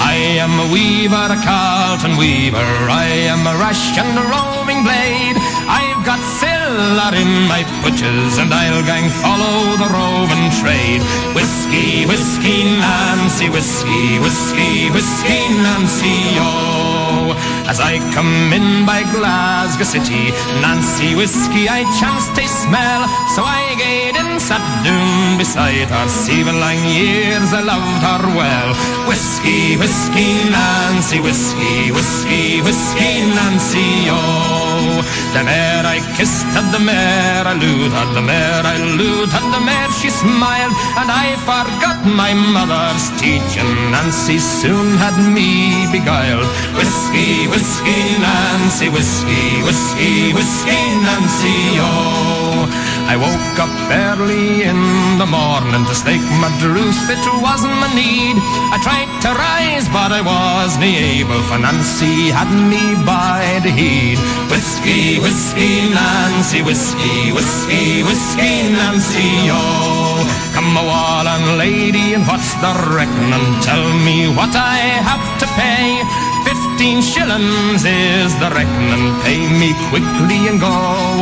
[0.00, 5.36] I am a weaver, a Carlton weaver, I am a rash and a roving blade.
[5.68, 6.18] I've got
[6.68, 11.02] siller in my butches, and I'll gang follow the roving trade.
[11.36, 17.36] Whiskey, whiskey, Nancy, whiskey, whiskey, whiskey, Nancy, oh.
[17.70, 20.32] As I come in by Glasgow City,
[20.64, 23.02] Nancy whiskey I chanced to smell,
[23.34, 26.08] so I gaed in, sat down beside her.
[26.08, 28.70] Seven long years I loved her well.
[29.08, 34.67] Whiskey, whiskey, Nancy, whiskey, whiskey, whiskey, Nancy, oh.
[35.32, 38.76] The er mare I kissed and the mare I lewd had, er the mare I
[38.98, 43.70] lewd and er the mare she smiled, and I forgot my mother's teaching.
[43.90, 46.48] Nancy soon had me beguiled.
[46.78, 52.87] Whiskey, whiskey, Nancy, whiskey, whiskey, whiskey, Nancy, oh.
[53.08, 54.76] I woke up early in
[55.16, 58.36] the morning to stake my druce, it wasn't my need.
[58.68, 64.20] I tried to rise, but I wasn't able, for Nancy had me by the head.
[64.52, 70.20] Whiskey, whiskey, Nancy, whiskey, whiskey, whiskey, Nancy, oh.
[70.52, 73.48] Come a wall and lady, and what's the reckoning?
[73.64, 76.27] Tell me what I have to pay.
[76.78, 79.10] Fifteen shillings is the reckoning.
[79.26, 80.70] Pay me quickly and go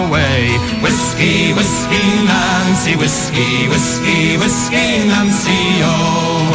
[0.04, 0.52] away.
[0.84, 6.52] Whiskey, whiskey, Nancy, whiskey, whiskey, whiskey, Nancy, oh.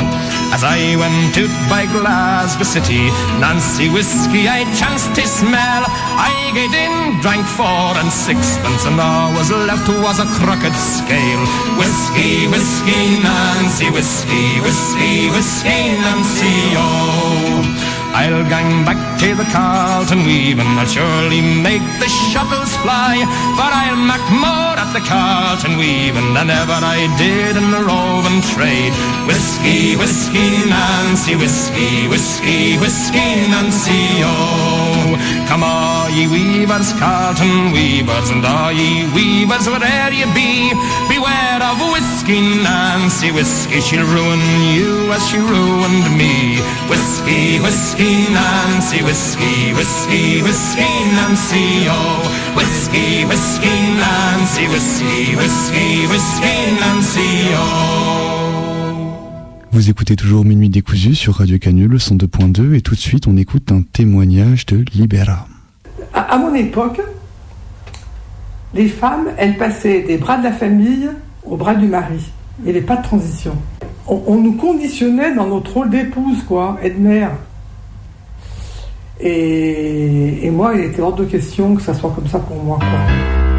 [0.54, 3.10] As I went out by Glasgow City,
[3.42, 5.82] Nancy whiskey I chanced to smell.
[6.22, 11.44] I gave in, drank four and sixpence, and all was left was a crooked scale.
[11.82, 18.01] Whiskey, whiskey, Nancy, whiskey, whiskey, whiskey, Nancy, oh.
[18.14, 23.16] I'll gang back to the Carlton weaving, I'll surely make the shuttles fly,
[23.58, 28.42] but I'll make more at the Carlton weaving than ever I did in the roving
[28.54, 28.94] trade.
[29.30, 35.14] Whiskey, whiskey, Nancy, whiskey, whiskey, whiskey, Nancy, oh.
[35.48, 40.74] Come all ye weavers, Carlton weavers, and all ye weavers, where'er ye be,
[41.12, 44.42] beware of whiskey, Nancy, whiskey, she'll ruin
[44.74, 46.58] you as she ruined me.
[46.90, 52.42] Whiskey, whiskey, Nancy, whiskey, whiskey, whiskey, Nancy, oh.
[52.56, 54.68] Whiskey, whiskey, Nancy,
[56.80, 57.20] Nancy,
[57.54, 57.62] oh.
[59.74, 63.70] Vous écoutez toujours Minuit décousu sur Radio Canule 102.2 et tout de suite on écoute
[63.74, 65.46] un témoignage de Libera.
[66.14, 67.02] À, à mon époque,
[68.74, 71.10] les femmes, elles passaient des bras de la famille
[71.44, 72.32] aux bras du mari.
[72.60, 73.58] Il n'y avait pas de transition.
[74.08, 77.32] On, on nous conditionnait dans notre rôle d'épouse, quoi, et de mère.
[79.20, 82.80] Et, et moi, il était hors de question que ça soit comme ça pour moi,
[82.80, 83.51] quoi.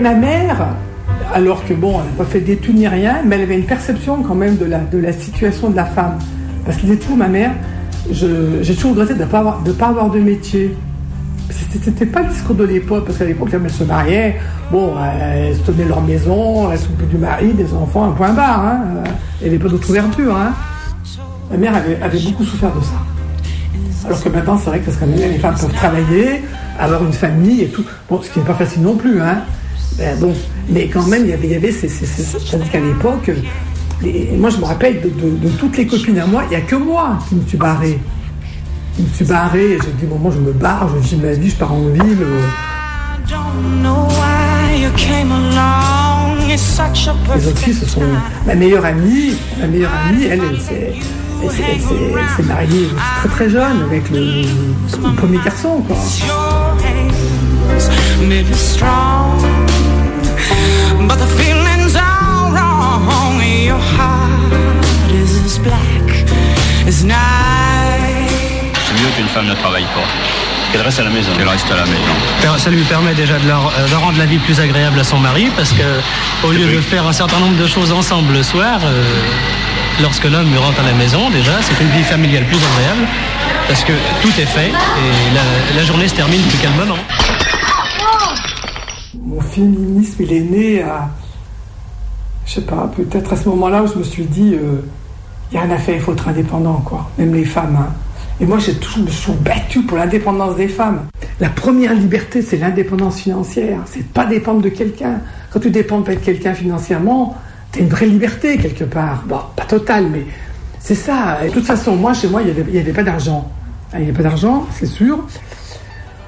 [0.00, 0.68] Ma mère,
[1.34, 4.22] alors que bon, elle n'a pas fait d'études ni rien, mais elle avait une perception
[4.22, 6.18] quand même de la, de la situation de la femme.
[6.64, 7.50] Parce qu'il est tout, ma mère,
[8.10, 10.76] j'ai toujours regretté de ne pas, avoir- de pas avoir de métier.
[11.82, 14.36] C'était pas le discours de l'époque, parce qu'à l'époque, quand elles se mariaient,
[14.70, 18.64] bon, elles tenaient leur maison, elles s'occupaient du mari, des enfants, un point barre.
[18.64, 18.80] Hein.
[19.40, 20.36] Il n'y avait pas d'autre ouverture.
[20.36, 20.52] Hein.
[21.50, 22.92] Ma mère avait, beaucoup souffert de ça.
[24.06, 26.42] Alors que maintenant, c'est vrai que parce que les femmes peuvent travailler,
[26.78, 27.84] avoir une famille et tout.
[28.08, 29.38] Bon, ce qui n'est pas facile non plus, hein.
[29.98, 30.32] Ben, bon,
[30.68, 33.30] mais quand même, il y avait, il y avait ces, ces- ces- tandis qu'à l'époque,
[34.02, 36.56] les- moi, je me rappelle de, de- de toutes les copines à moi, il n'y
[36.56, 37.98] a que moi qui me suis barrée.
[38.96, 41.32] Je me suis barrée, et j'ai dit, bon, moi, je me barre, je vis ma
[41.32, 42.18] vie, je pars en ville.
[42.20, 42.40] euh.
[47.36, 48.00] Les autres filles, ce sont
[48.46, 49.32] ma meilleure amie.
[49.60, 50.92] Ma meilleure amie, elle, elle s'est
[51.42, 51.86] elle s'est- elle s'est-
[52.18, 52.88] elle s'est mariée
[53.20, 55.82] très très jeune avec le, le premier garçon.
[55.86, 55.96] Quoi.
[60.98, 63.40] Maybe strong, but the feelings are wrong.
[63.42, 66.26] Your heart is as black
[66.86, 67.16] as night.
[68.86, 70.06] C'est mieux qu'une femme ne travaille pas.
[70.72, 71.30] Qu'elle reste à la maison.
[71.36, 72.58] Qu'elle reste à la maison.
[72.58, 75.18] Ça lui permet déjà de, leur- euh, de rendre la vie plus agréable à son
[75.18, 78.80] mari parce que au lieu de faire un certain nombre de choses ensemble le soir,
[78.84, 79.02] euh,
[80.02, 83.06] lorsque l'homme rentre à la maison, déjà, c'est une vie familiale plus agréable
[83.66, 86.98] parce que tout est fait et la, la journée se termine plus calmement.
[89.22, 91.08] Mon féminisme, il est né à.
[92.46, 95.62] Je sais pas, peut-être à ce moment-là où je me suis dit, il n'y a
[95.62, 97.10] rien à faire, il faut être indépendant, quoi.
[97.18, 97.76] Même les femmes.
[97.76, 97.92] hein.
[98.40, 101.06] Et moi, j'ai toujours, me suis battu pour l'indépendance des femmes.
[101.40, 103.80] La première liberté, c'est l'indépendance financière.
[103.86, 105.20] C'est de pas dépendre de quelqu'un.
[105.50, 107.36] Quand tu dépends de quelqu'un financièrement,
[107.72, 109.24] tu as une vraie liberté quelque part.
[109.26, 110.24] Bon, pas totale, mais
[110.78, 111.44] c'est ça.
[111.44, 113.50] Et de toute façon, moi, chez moi, il n'y avait, y pas d'argent.
[113.92, 115.18] Il n'y avait pas d'argent, c'est sûr.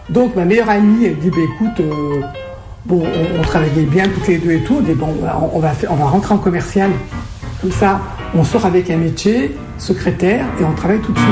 [0.09, 2.23] Donc ma meilleure amie, elle dit, bah, écoute, euh,
[2.87, 5.61] bon, on, on travaillait bien toutes les deux et tout, elle dit, bon, on, on
[5.61, 6.91] va faire- on va rentrer en commercial.
[7.61, 8.01] Comme ça,
[8.35, 11.29] on sort avec un métier, secrétaire, et on travaille tout de suite.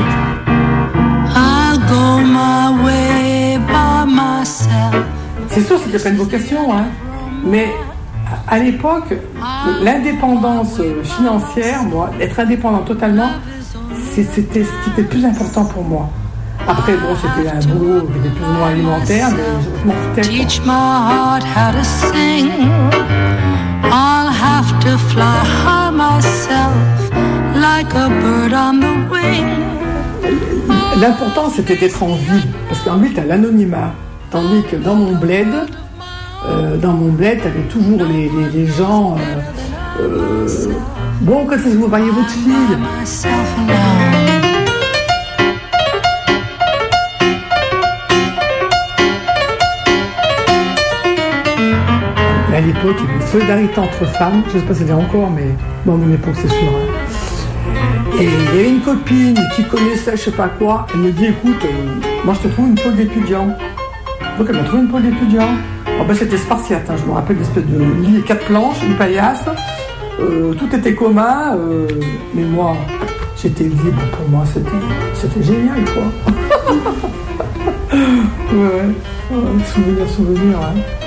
[1.35, 5.03] I'll go my way by myself.
[5.47, 6.85] C'est sûr, c'était pas une vocation, hein.
[7.43, 7.67] Mais
[8.47, 9.13] à l'époque,
[9.83, 13.29] l'indépendance financière, moi, être indépendant totalement,
[14.13, 16.09] c'était ce qui était le plus important pour moi.
[16.69, 19.43] Après, bon, c'était un boulot qui était plus ou moins alimentaire, mais
[19.81, 20.21] je, m'en foutais.
[20.21, 20.29] quoi.
[20.45, 22.49] Teach my heart how to sing.
[23.85, 25.23] I'll have to fly
[25.65, 27.11] high myself
[27.55, 29.47] like a bird on the wing.
[31.01, 32.47] L'important, c'était d'être en ville.
[32.67, 33.91] Parce qu'en ville, t'as l'anonymat.
[34.29, 35.47] Tandis que dans mon bled,
[36.47, 39.15] euh, dans mon bled, t'avais toujours les, les- les gens.
[39.99, 40.47] euh, euh,
[41.21, 42.77] bon, quand est-ce que vous voyez votre fille
[52.81, 54.41] Il y une solidarité entre femmes.
[54.47, 55.47] Je sais pas si c'est encore, mais
[55.85, 56.57] bon, à mon époque, c'est sûr.
[56.67, 58.17] hein.
[58.19, 60.85] Et il y avait une copine qui connaissait je sais pas quoi.
[60.93, 63.47] Elle me dit écoute, euh, moi je te trouve une pôle d'étudiant.
[64.37, 65.47] Donc elle m'a trouvé une pôle d'étudiant.
[65.99, 68.95] Oh, ben, c'était spartiate, hein, je me rappelle une espèce de lit, quatre planches, une
[68.95, 69.45] paillasse.
[70.19, 71.87] Euh, tout était commun, euh,
[72.33, 72.75] mais moi
[73.41, 76.33] j'étais libre pour moi, c'était, génial quoi.
[77.93, 78.57] ouais,
[79.31, 80.57] ouais, souvenir, souvenir.
[80.57, 80.98] hein.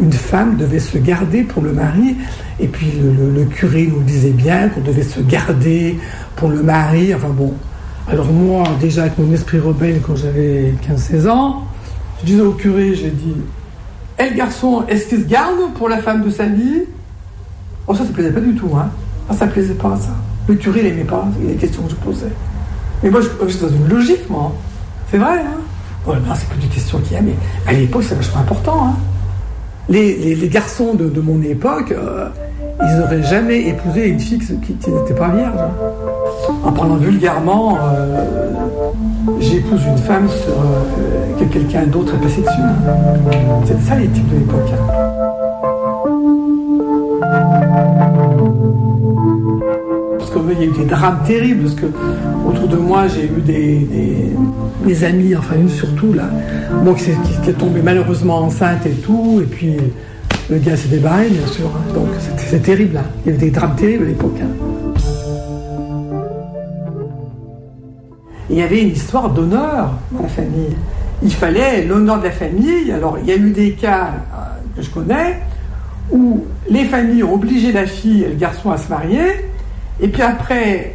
[0.00, 2.16] Une femme devait se garder pour le mari.
[2.58, 5.98] Et puis le, curé nous disait bien qu'on devait se garder
[6.36, 7.14] pour le mari.
[7.14, 7.54] Enfin bon.
[8.08, 11.64] Alors moi, déjà avec mon esprit rebelle quand j'avais 15-16 ans,
[12.20, 13.36] je disais au curé, j'ai dit,
[14.18, 16.82] Eh le garçon, est-ce qu'il se garde pour la femme de sa vie?
[17.86, 18.90] Oh ça, ça plaisait pas du tout, hein.
[19.28, 20.10] Ah, ça plaisait pas, ça.
[20.48, 22.32] Le curé, il aimait pas les questions que je posais.
[23.02, 24.52] Mais moi, je- j'étais dans une logique, moi.
[25.10, 25.60] C'est vrai, hein.
[26.04, 27.34] Bon, c'est plus des questions qu'il y a, mais
[27.66, 28.96] à l'époque, c'est vachement important, hein
[29.88, 32.28] les, garçons de, mon époque, euh,
[32.82, 35.58] ils n'auraient jamais épousé une fille qui, n'était pas vierge.
[36.64, 38.24] En parlant vulgairement, euh,
[39.40, 42.62] j'épouse une femme sur, euh, que quelqu'un d'autre est passé dessus.
[43.66, 44.70] C'était ça les types de l'époque.
[44.72, 45.10] hein.
[50.50, 51.86] Qu'il y a eu des drames terribles, parce que
[52.44, 56.24] autour de moi, j'ai eu des, amis, enfin une surtout, là,
[56.96, 57.10] qui,
[57.50, 59.76] est tombée malheureusement enceinte et tout, et puis
[60.50, 61.66] le gars s'est débarré, bien sûr.
[61.66, 61.94] hein.
[61.94, 63.02] Donc c'est terrible, là.
[63.24, 64.38] Il y avait des drames terribles à l'époque.
[64.42, 64.48] hein.
[68.50, 70.76] Il y avait une histoire d'honneur dans la famille.
[71.22, 72.90] Il fallait l'honneur de la famille.
[72.90, 75.40] Alors, il y a eu des cas euh, que je connais
[76.10, 79.49] où les familles ont obligé la fille et le garçon à se marier.
[80.02, 80.94] Et puis après,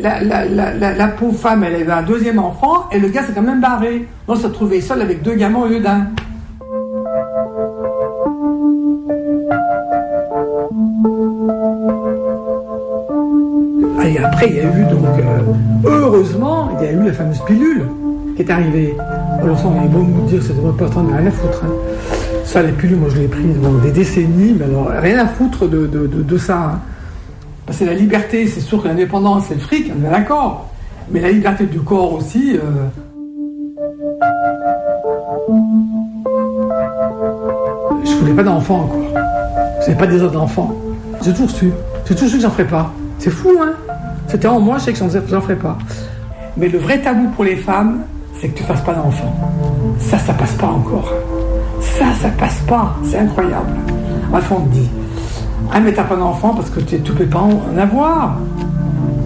[0.00, 4.06] la, pauvre femme, elle avait un deuxième enfant et le gars s'est quand même barré.
[4.26, 6.08] On se retrouvait seul avec deux gamins au lieu d'un.
[14.04, 15.40] Et après, il y a eu donc, euh,
[15.84, 17.84] heureusement, il y a eu la fameuse pilule
[18.34, 18.96] qui est arrivée.
[19.40, 21.62] Alors ça, on est beau nous dire que ça devrait pas t'en rien à foutre.
[21.64, 21.72] Hein.
[22.44, 25.68] Ça, la pilule, moi je l'ai prise pendant des décennies, mais alors rien à foutre
[25.68, 26.58] de, de, de, ça.
[26.58, 26.80] Hein.
[27.70, 30.66] Parce que la liberté, c'est sûr que l'indépendance, c'est le fric, on est d'accord.
[31.08, 32.56] Mais la liberté du corps aussi.
[32.56, 32.88] euh,
[38.04, 39.22] Je voulais pas d'enfants, quoi.
[39.86, 40.74] Je pas des autres d'enfants.
[41.22, 41.70] J'ai toujours su.
[42.08, 42.92] J'ai toujours su que j'en ferais pas.
[43.20, 43.74] C'est fou, hein
[44.26, 45.78] C'était en moi, je sais que j'en ferais pas.
[46.56, 48.00] Mais le vrai tabou pour les femmes,
[48.40, 49.32] c'est que tu fasses pas d'enfants.
[50.00, 51.12] Ça, ça passe pas encore.
[51.80, 52.96] Ça, ça passe pas.
[53.04, 53.76] C'est incroyable.
[54.32, 54.90] Enfin, on dit,
[55.72, 58.38] ah, mais t'as pas d'enfant parce que tu peux pas en avoir.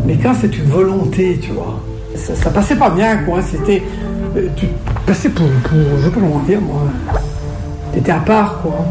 [0.07, 1.81] Mais quand c'est une volonté, tu vois,
[2.15, 3.41] ça, passait pas bien, quoi.
[3.43, 3.83] C'était.
[4.37, 4.67] euh, Tu
[5.07, 5.79] passais pour, pour.
[5.99, 6.83] Je sais pas comment dire, moi.
[7.93, 8.85] T'étais à part, quoi.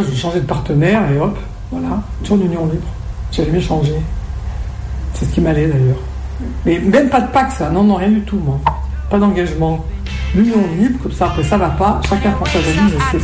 [0.00, 1.38] J'ai changé de partenaire et hop,
[1.70, 2.86] voilà, toujours union libre.
[3.30, 3.92] J'ai jamais changé.
[5.12, 5.98] C'est ce qui m'allait d'ailleurs.
[6.64, 7.68] Mais même pas de pacte, ça.
[7.68, 8.58] Non, non, rien du tout, moi.
[9.10, 9.84] Pas d'engagement.
[10.34, 12.00] L'union libre, comme ça, après ça va pas.
[12.08, 13.20] Chacun prend sa valise et c'est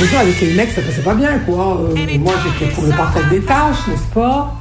[0.00, 1.80] Déjà, avec les mecs, ça passait pas bien, quoi.
[1.80, 4.54] Euh, moi, j'étais pour le partage des tâches, n'est-ce pas?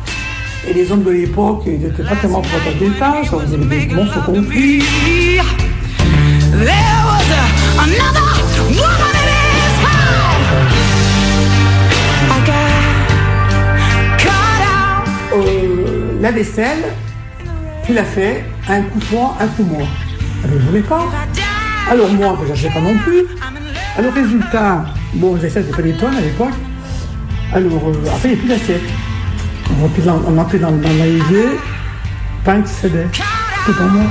[0.68, 3.28] Et les hommes de l'époque, ils n'étaient pas tellement partage des tâches.
[3.48, 4.84] Ils avaient des monstres conflits.
[15.34, 16.80] Euh, la vaisselle,
[17.86, 19.88] tu l'as fait, un coup toi, un coup moi.
[20.44, 21.06] Ah, mais je voulais pas.
[21.90, 23.24] Alors moi, ben, j'achetais pas non plus.
[23.98, 26.54] Alors résultat, bon, les assiettes, c'était pas des tonnes à l'époque.
[27.54, 29.07] Alors euh, après, il n'y a plus d'assiettes.
[29.72, 31.60] On remplit dans, on remplit dans, dans l'évier,
[32.44, 33.08] pain qui cédait.
[33.12, 34.04] C'était pour moi.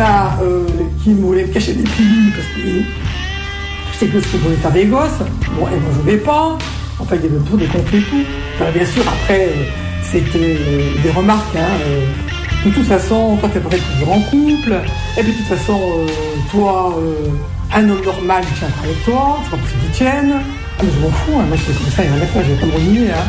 [0.00, 0.64] A euh,
[1.02, 2.60] qui voulaient me cacher des pilules parce que
[3.92, 5.18] j'étais que ce qu'ils voulaient faire des gosses.
[5.58, 6.56] Bon, et moi je voulais pas.
[7.08, 8.24] Enfin, il y avait toujours des conflits et tout.
[8.60, 9.64] Alors, bien sûr, après, euh,
[10.02, 11.56] c'était euh, des remarques.
[11.56, 12.04] Hein, euh,
[12.66, 14.74] de toute façon, toi, t'es peut-être toujours en couple.
[15.16, 16.06] Et puis, de toute façon, euh,
[16.50, 17.30] toi, euh,
[17.74, 19.38] un homme normal, il tiendra avec toi.
[19.42, 20.34] C'est pas possible qu'il tienne.
[20.78, 21.32] Ah, mais je m'en fous.
[21.40, 22.44] Hein, moi, je fais comme ça, il y a faire.
[22.44, 23.10] Je vais pas me renier.
[23.10, 23.26] Hein.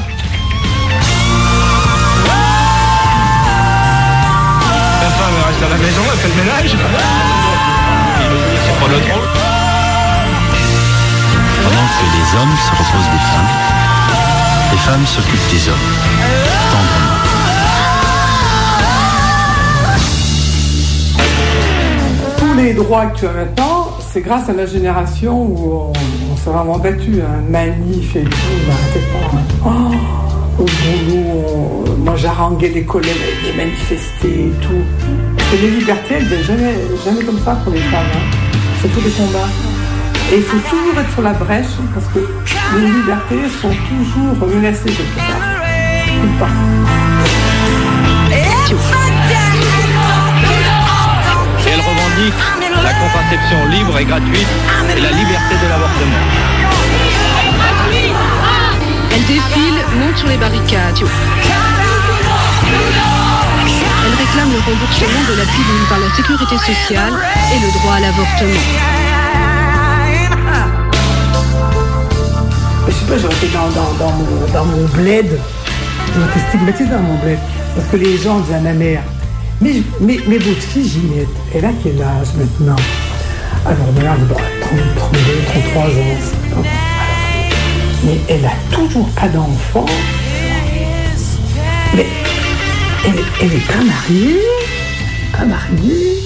[5.01, 6.71] La femme elle reste à la maison, elle fait le ménage.
[8.65, 9.29] C'est pas notre rôle.
[11.63, 13.68] Pendant que les hommes se reposent des femmes,
[14.85, 15.89] femmes s'occupent des hommes.
[16.71, 17.19] Tendrement.
[22.37, 25.91] tous les droits que tu as maintenant, c'est grâce à la génération où
[26.31, 28.37] on, s'est vraiment battu, hein, manif et tout,
[28.67, 29.69] bah, arrêtez pas.
[29.69, 29.91] hein.
[30.57, 33.15] Oh, au boulot, moi j'haranguais les collègues
[33.45, 34.83] des manifestés et tout.
[35.37, 38.05] Parce que les libertés, elles viennent jamais, jamais comme ça pour les femmes.
[38.13, 38.37] hein.
[38.81, 39.47] C'est tous des combats.
[40.31, 42.19] Et il faut toujours être sur la brèche parce que
[42.77, 45.41] les libertés sont toujours menacées quelque part.
[46.05, 46.45] Tout le temps.
[51.65, 52.41] Et elle revendique
[52.83, 54.47] la contraception libre et gratuite
[54.95, 56.25] et la liberté de l'avortement.
[59.11, 61.01] Elle défile, monte sur les barricades.
[64.05, 67.13] Elle réclame le remboursement de la pilule par la sécurité sociale
[67.51, 68.99] et le droit à l'avortement.
[73.09, 73.47] Pas, j'aurais été
[74.53, 75.39] dans, mon, bled.
[76.13, 77.39] J'aurais été stigmatisée dans mon bled.
[77.75, 79.01] Parce que les gens disaient à ma mère,
[79.61, 82.75] mais, mais, votre fille Ginette, elle a quel âge maintenant?
[83.65, 85.19] Alors ma mère dit, bon, 30, 32,
[85.73, 86.63] 33 ans.
[88.05, 89.85] Mais elle a toujours pas d'enfant.
[91.95, 92.05] Mais
[93.05, 94.39] elle, elle est pas mariée
[95.35, 96.17] Pas mariée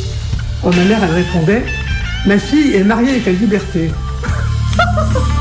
[0.63, 1.63] Oh, ma mère, elle répondait,
[2.25, 3.91] ma fille est mariée avec la liberté.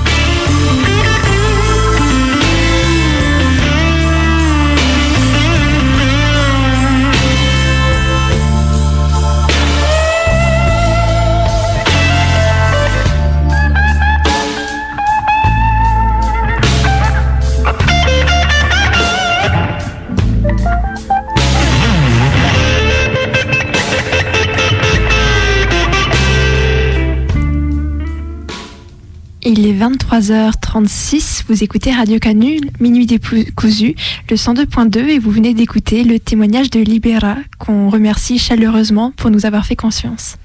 [29.83, 31.43] 23h36.
[31.49, 33.97] Vous écoutez Radio Canu, Minuit des Cousus,
[34.30, 39.45] le 102.2, et vous venez d'écouter le témoignage de Libera, qu'on remercie chaleureusement pour nous
[39.45, 40.37] avoir fait conscience.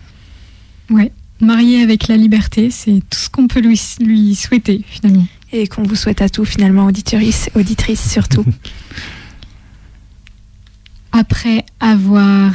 [0.90, 5.28] Ouais, marié avec la liberté, c'est tout ce qu'on peut lui, lui souhaiter finalement.
[5.54, 8.44] Et qu'on vous souhaite à tout finalement, auditrice, auditrice surtout.
[11.12, 12.54] Après avoir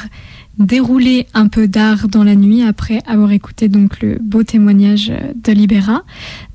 [0.58, 5.52] déroulé un peu d'art dans la nuit, après avoir écouté donc le beau témoignage de
[5.52, 6.02] Libera,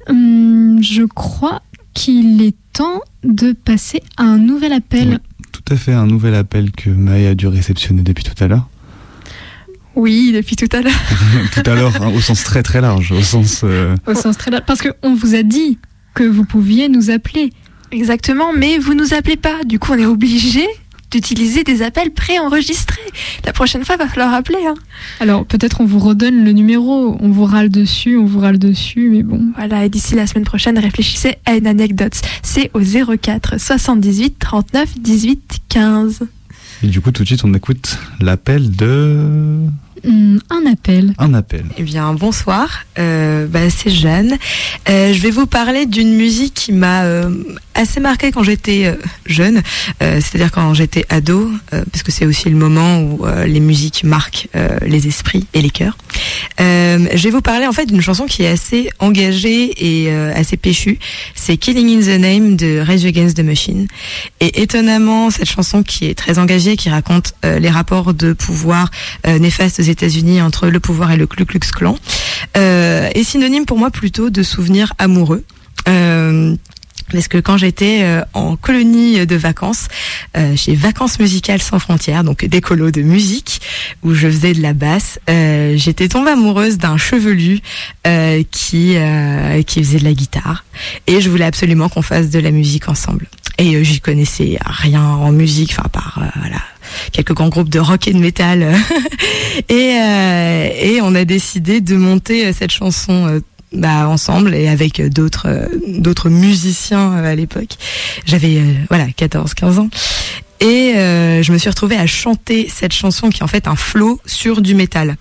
[0.10, 1.62] hum, je crois
[1.94, 5.20] qu'il est temps de passer à un nouvel appel.
[5.52, 8.68] tout à fait, un nouvel appel que Maë a dû réceptionner depuis tout à l'heure.
[9.96, 10.94] Oui, depuis tout à l'heure.
[11.54, 13.62] tout à l'heure, hein, au sens très très large, au sens.
[13.64, 15.80] Euh, au sens très large, parce qu'on vous a dit
[16.14, 17.52] que vous pouviez nous appeler.
[17.92, 19.64] Exactement, mais vous nous appelez pas.
[19.66, 20.66] Du coup, on est obligé
[21.18, 23.02] d'utiliser des appels préenregistrés.
[23.44, 24.66] La prochaine fois, il va falloir appeler.
[24.68, 24.76] Hein.
[25.20, 29.10] Alors, peut-être on vous redonne le numéro, on vous râle dessus, on vous râle dessus,
[29.12, 29.42] mais bon.
[29.56, 32.14] Voilà, et d'ici la semaine prochaine, réfléchissez à une anecdote.
[32.44, 36.28] C'est au 04 78 39 18 15.
[36.84, 39.66] Et du coup, tout de suite, on écoute l'appel de...
[40.04, 41.14] Hmm, un appel.
[41.18, 41.66] Un appel.
[41.78, 42.86] Eh bien, bonsoir.
[43.00, 44.38] Euh, bah, c'est Jeanne.
[44.90, 47.30] Euh, je vais vous parler d'une musique qui m'a euh,
[47.74, 48.92] assez marquée quand j'étais
[49.28, 49.62] jeune,
[50.00, 54.48] c'est-à-dire quand j'étais ado, parce que c'est aussi le moment où les musiques marquent
[54.84, 55.96] les esprits et les cœurs.
[56.58, 60.98] je vais vous parler en fait d'une chanson qui est assez engagée et assez péchue.
[61.36, 63.86] C'est Killing in the Name de Rage Against the Machine.
[64.40, 68.90] Et étonnamment, cette chanson qui est très engagée, qui raconte les rapports de pouvoir
[69.24, 71.98] néfastes États-Unis entre le pouvoir et le Ku Klux Klan,
[72.56, 75.44] euh, est synonyme pour moi plutôt de souvenirs amoureux.
[75.88, 76.56] Euh,
[77.12, 79.88] parce que quand j'étais euh, en colonie de vacances,
[80.36, 83.62] euh, chez Vacances Musicales Sans Frontières, donc des de musique,
[84.04, 87.60] où je faisais de la basse, euh, j'étais tombée amoureuse d'un chevelu
[88.52, 88.98] qui
[89.66, 90.66] qui faisait de la guitare,
[91.08, 93.28] et je voulais absolument qu'on fasse de la musique ensemble.
[93.58, 96.62] Et j'y connaissais rien en musique, enfin par voilà
[97.12, 98.76] quelques grands groupes de rock et de métal.
[99.70, 99.98] et,
[100.82, 103.42] et on a décidé de monter cette chanson
[103.74, 107.78] bah, ensemble et avec d'autres euh, d'autres musiciens à l'époque.
[108.26, 109.90] J'avais voilà 14 15 ans.
[110.60, 114.20] Et je me suis retrouvée à chanter cette chanson qui est en fait un flow
[114.26, 115.16] sur du métal.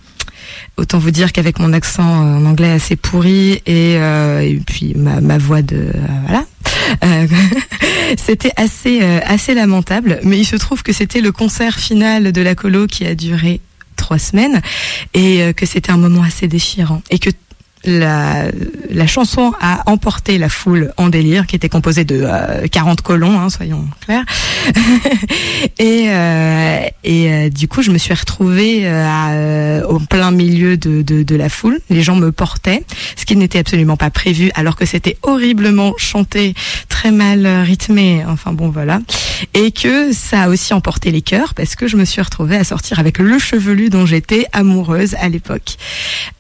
[0.79, 5.61] Autant vous dire qu'avec mon accent en anglais assez pourri et, et puis ma, voix
[5.61, 5.91] de
[6.27, 6.47] voilà
[7.05, 7.27] euh,
[8.19, 12.43] c'était assez euh, assez lamentable, mais il se trouve que c'était le concert final de
[12.43, 13.61] la colo qui a duré
[13.97, 14.61] trois semaines
[15.15, 17.31] et euh, que c'était un moment assez déchirant et que
[17.87, 18.47] la,
[18.91, 22.27] la, chanson a emporté la foule en délire, qui était composée de
[22.71, 24.25] 40 euh, colons, hein, soyons clairs.
[25.79, 28.87] et euh, et euh, du coup, je me suis retrouvée
[29.89, 31.79] au plein milieu de, de, de, la foule.
[31.91, 32.85] Les gens me portaient,
[33.17, 36.55] ce qui n'était absolument pas prévu, alors que c'était horriblement chanté,
[36.89, 38.25] très mal rythmé.
[38.29, 39.01] Enfin bon, voilà.
[39.55, 42.65] Et que ça a aussi emporté les cœurs, parce que je me suis retrouvée à
[42.65, 45.77] sortir avec le chevelu dont j'étais amoureuse à l'époque.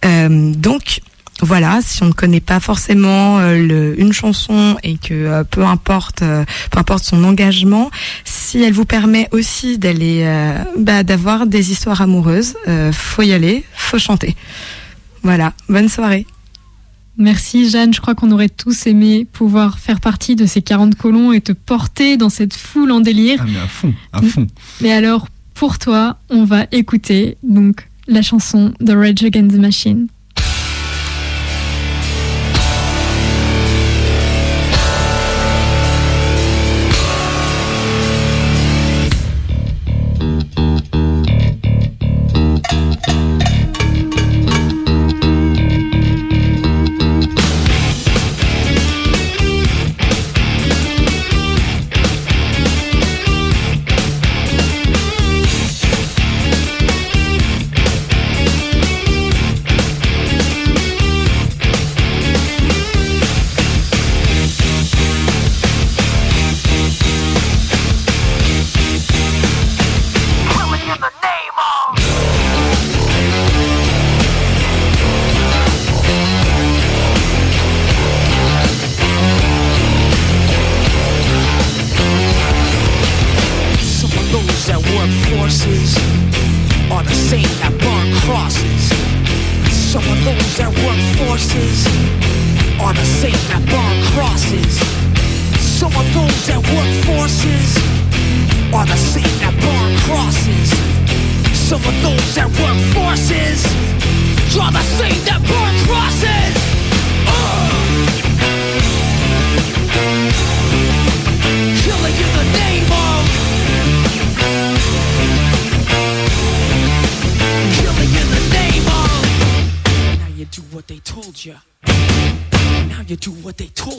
[0.02, 1.00] donc
[1.42, 5.64] voilà, si on ne connaît pas forcément euh, le, une chanson et que euh, peu
[5.64, 7.90] importe, euh, peu importe son engagement,
[8.24, 10.26] si elle vous permet aussi d'aller,
[10.78, 12.54] bah, d'avoir des histoires amoureuses,
[12.92, 14.34] faut y aller, faut chanter.
[15.22, 16.26] Voilà, bonne soirée.
[17.18, 21.32] Merci Jeanne, je crois qu'on aurait tous aimé pouvoir faire partie de ces 40 colons
[21.32, 23.38] et te porter dans cette foule en délire.
[23.40, 24.46] Ah mais à fond, à fond.
[24.82, 30.08] Mais alors, pour toi, on va écouter donc la chanson The Rage Against the Machine.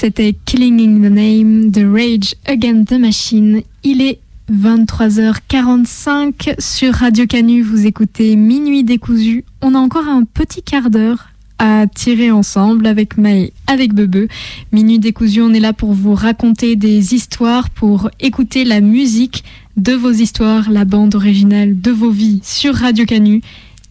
[0.00, 3.60] C'était Killing in the Name de Rage Against the Machine.
[3.84, 4.18] Il est
[4.50, 7.60] 23h45 sur Radio Canu.
[7.60, 9.44] Vous écoutez Minuit décousu.
[9.60, 11.28] On a encore un petit quart d'heure
[11.58, 14.26] à tirer ensemble avec Maë, avec Bebe.
[14.72, 19.44] Minuit décousu, on est là pour vous raconter des histoires, pour écouter la musique
[19.76, 23.42] de vos histoires, la bande originale de vos vies sur Radio Canu.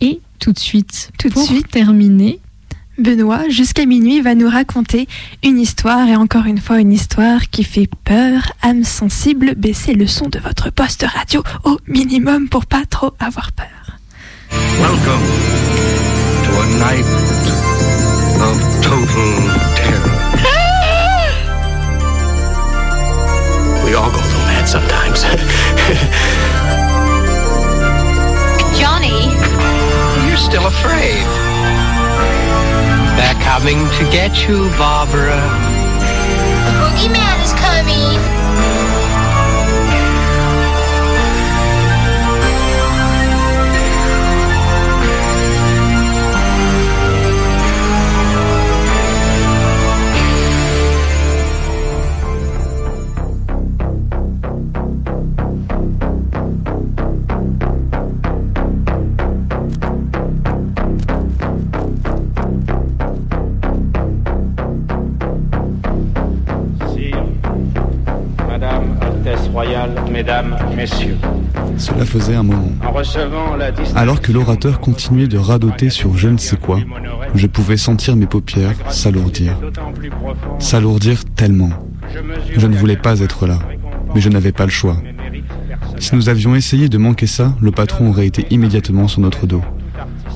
[0.01, 1.69] Et tout de suite, Tout de suite.
[1.69, 2.39] terminer,
[2.99, 5.07] Benoît, jusqu'à minuit, va nous raconter
[5.43, 8.51] une histoire et encore une fois une histoire qui fait peur.
[8.61, 13.51] âme sensible, baissez le son de votre poste radio au minimum pour pas trop avoir
[13.53, 13.65] peur.
[14.51, 15.23] Welcome
[16.43, 17.05] to a night
[18.41, 19.33] of total
[19.75, 20.11] terror.
[23.85, 25.23] We all go through that sometimes.
[28.79, 29.31] Johnny,
[30.27, 31.25] You're still afraid.
[33.29, 35.37] They're coming to get you, Barbara.
[36.65, 38.38] the boogeyman is coming.
[69.59, 71.17] Royale, mesdames, messieurs.
[71.77, 72.71] Cela faisait un moment.
[73.93, 76.79] Alors que l'orateur continuait de radoter sur je ne sais quoi,
[77.35, 79.57] je pouvais sentir mes paupières s'alourdir.
[80.59, 81.71] S'alourdir tellement.
[82.57, 83.59] Je ne voulais pas être là,
[84.15, 84.95] mais je n'avais pas le choix.
[85.99, 89.63] Si nous avions essayé de manquer ça, le patron aurait été immédiatement sur notre dos.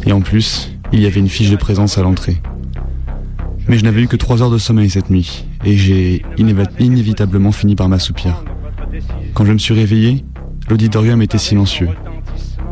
[0.06, 2.42] Et en plus, il y avait une fiche de présence à l'entrée.
[3.70, 7.76] Mais je n'avais eu que trois heures de sommeil cette nuit, et j'ai inévitablement fini
[7.76, 8.44] par m'assoupir.
[9.34, 10.24] Quand je me suis réveillé,
[10.70, 11.90] l'auditorium était silencieux.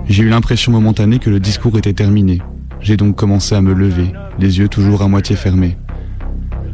[0.07, 2.39] J'ai eu l'impression momentanée que le discours était terminé.
[2.81, 5.75] J'ai donc commencé à me lever, les yeux toujours à moitié fermés.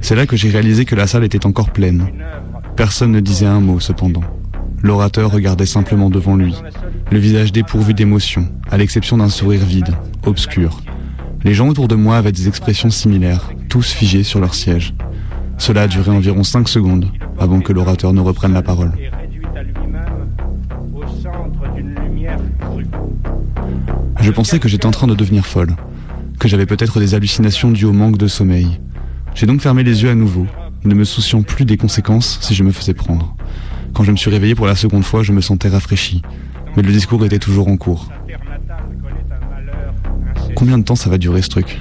[0.02, 2.08] C'est là que j'ai réalisé que la salle était encore pleine.
[2.76, 4.24] Personne ne disait un mot cependant.
[4.84, 6.56] L'orateur regardait simplement devant lui,
[7.10, 10.82] le visage dépourvu d'émotion, à l'exception d'un sourire vide, obscur.
[11.44, 14.94] Les gens autour de moi avaient des expressions similaires, tous figés sur leur siège.
[15.58, 17.10] Cela a duré environ cinq secondes
[17.40, 18.92] avant que l'orateur ne reprenne la parole.
[24.28, 25.74] Je pensais que j'étais en train de devenir folle,
[26.38, 28.82] que j'avais peut-être des hallucinations dues au manque de sommeil.
[29.34, 30.46] J'ai donc fermé les yeux à nouveau,
[30.84, 33.38] ne me souciant plus des conséquences si je me faisais prendre.
[33.94, 36.24] Quand je me suis réveillé pour la seconde fois, je me sentais rafraîchi,
[36.76, 38.10] mais le discours était toujours en cours.
[40.58, 41.80] Combien de temps ça va durer ce truc?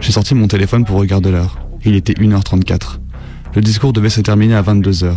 [0.00, 1.58] J'ai sorti mon téléphone pour regarder l'heure.
[1.84, 3.00] Il était 1h34.
[3.56, 5.16] Le discours devait se terminer à 22h.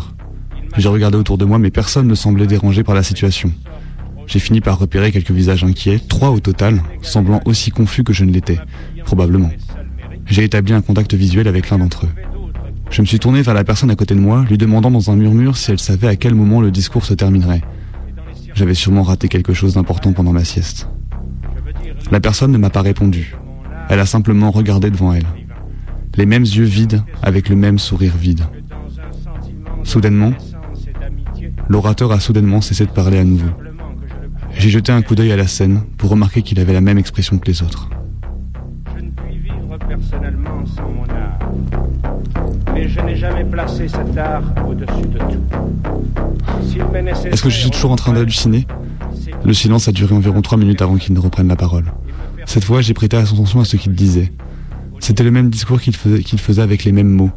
[0.78, 3.52] J'ai regardé autour de moi, mais personne ne semblait dérangé par la situation.
[4.28, 8.26] J'ai fini par repérer quelques visages inquiets, trois au total, semblant aussi confus que je
[8.26, 8.60] ne l'étais,
[9.06, 9.50] probablement.
[10.26, 12.10] J'ai établi un contact visuel avec l'un d'entre eux.
[12.90, 15.16] Je me suis tourné vers la personne à côté de moi, lui demandant dans un
[15.16, 17.62] murmure si elle savait à quel moment le discours se terminerait.
[18.54, 20.90] J'avais sûrement raté quelque chose d'important pendant ma sieste.
[22.12, 23.36] La personne ne m'a pas répondu.
[23.90, 25.26] Elle a simplement regardé devant elle.
[26.16, 28.42] Les mêmes yeux vides, avec le même sourire vide.
[29.84, 30.34] Soudainement,
[31.70, 33.50] l'orateur a soudainement cessé de parler à nouveau.
[34.60, 37.38] J'ai jeté un coup d'œil à la scène pour remarquer qu'il avait la même expression
[37.38, 37.90] que les autres.
[38.96, 41.38] Je ne puis vivre personnellement sans mon art.
[42.74, 45.44] Mais je n'ai jamais placé cet art au-dessus de tout.
[47.32, 48.66] Est-ce que je suis toujours en train d'halluciner
[49.46, 51.86] Le silence a duré environ trois minutes avant qu'il ne reprenne la parole.
[52.46, 54.32] Cette fois, j'ai prêté attention à ce qu'il disait.
[55.00, 57.32] C'était le même discours qu'il faisait, qu'il faisait avec les mêmes mots.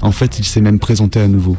[0.00, 1.56] En fait, il s'est même présenté à nouveau.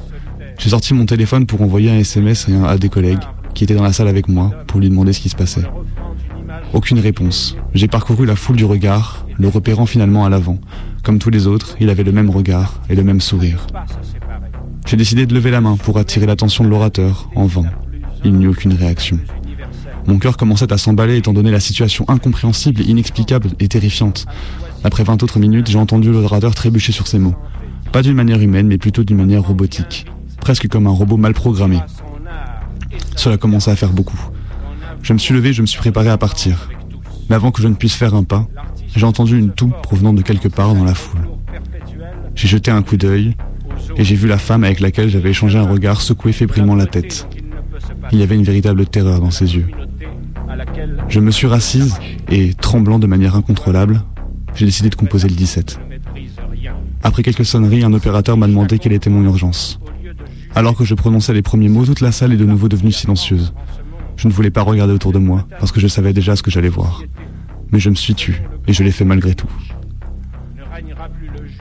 [0.57, 3.23] J'ai sorti mon téléphone pour envoyer un SMS à des collègues
[3.55, 5.63] qui était dans la salle avec moi pour lui demander ce qui se passait.
[6.73, 7.55] Aucune réponse.
[7.73, 10.59] J'ai parcouru la foule du regard, le repérant finalement à l'avant.
[11.03, 13.65] Comme tous les autres, il avait le même regard et le même sourire.
[14.85, 17.65] J'ai décidé de lever la main pour attirer l'attention de l'orateur, en vain.
[18.23, 19.19] Il n'y eut aucune réaction.
[20.07, 24.25] Mon cœur commençait à s'emballer étant donné la situation incompréhensible, inexplicable et terrifiante.
[24.83, 27.35] Après 20 autres minutes, j'ai entendu l'orateur trébucher sur ses mots.
[27.91, 30.05] Pas d'une manière humaine, mais plutôt d'une manière robotique.
[30.41, 31.79] Presque comme un robot mal programmé.
[33.15, 34.19] Cela commençait à faire beaucoup.
[35.01, 36.69] Je me suis levé, je me suis préparé à partir.
[37.29, 38.47] Mais avant que je ne puisse faire un pas,
[38.95, 41.27] j'ai entendu une toux provenant de quelque part dans la foule.
[42.35, 43.35] J'ai jeté un coup d'œil
[43.97, 47.27] et j'ai vu la femme avec laquelle j'avais échangé un regard secouer fébrilement la tête.
[48.11, 49.67] Il y avait une véritable terreur dans ses yeux.
[51.09, 51.97] Je me suis rassise
[52.29, 54.01] et, tremblant de manière incontrôlable,
[54.55, 55.79] j'ai décidé de composer le 17.
[57.03, 59.79] Après quelques sonneries, un opérateur m'a demandé quelle était mon urgence.
[60.55, 63.53] Alors que je prononçais les premiers mots, toute la salle est de nouveau devenue silencieuse.
[64.15, 66.49] Je ne voulais pas regarder autour de moi, parce que je savais déjà ce que
[66.49, 67.03] j'allais voir.
[67.71, 69.49] Mais je me suis tu, et je l'ai fait malgré tout.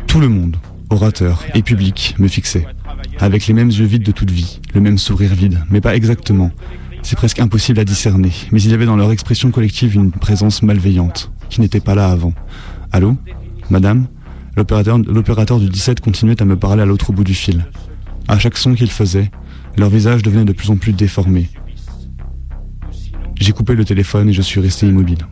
[0.07, 0.57] Tout le monde,
[0.91, 2.67] orateur et public, me fixait,
[3.19, 6.53] avec les mêmes yeux vides de toute vie, le même sourire vide, mais pas exactement.
[7.03, 10.63] C'est presque impossible à discerner, mais il y avait dans leur expression collective une présence
[10.63, 12.33] malveillante, qui n'était pas là avant.
[12.93, 13.17] Allô?
[13.71, 14.07] Madame?
[14.57, 17.65] L'opérateur du 17 continuait à me parler à l'autre bout du fil.
[18.29, 19.31] À chaque son qu'il faisait,
[19.77, 21.51] leur visage devenait de plus en plus déformé.
[23.37, 25.27] J'ai coupé le téléphone et je suis resté immobile.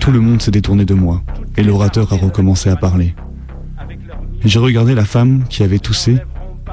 [0.00, 1.22] Tout le monde s'est détourné de moi
[1.56, 3.14] et l'orateur a recommencé à parler.
[4.44, 6.18] J'ai regardé la femme qui avait toussé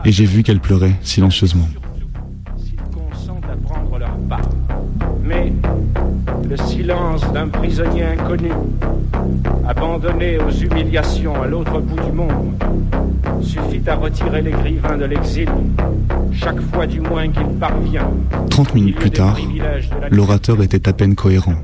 [0.03, 1.67] et j'ai vu qu'elle pleurait silencieusement.
[6.51, 8.51] Le silence d'un prisonnier inconnu,
[9.65, 12.61] abandonné aux humiliations à l'autre bout du monde,
[13.41, 15.47] suffit à retirer les griffins de l'exil,
[16.33, 18.11] chaque fois du moins qu'il parvient.
[18.49, 19.37] Trente minutes plus tard,
[20.09, 21.55] l'orateur était à peine cohérent.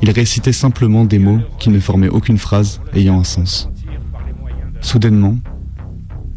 [0.00, 3.68] Il récitait simplement des mots qui ne formaient aucune phrase ayant un sens.
[4.80, 5.38] Soudainement,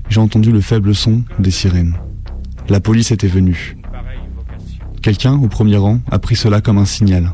[0.10, 1.96] j'ai entendu le faible son des sirènes.
[2.70, 3.78] La police était venue.
[5.06, 7.32] Quelqu'un, au premier rang, a pris cela comme un signal.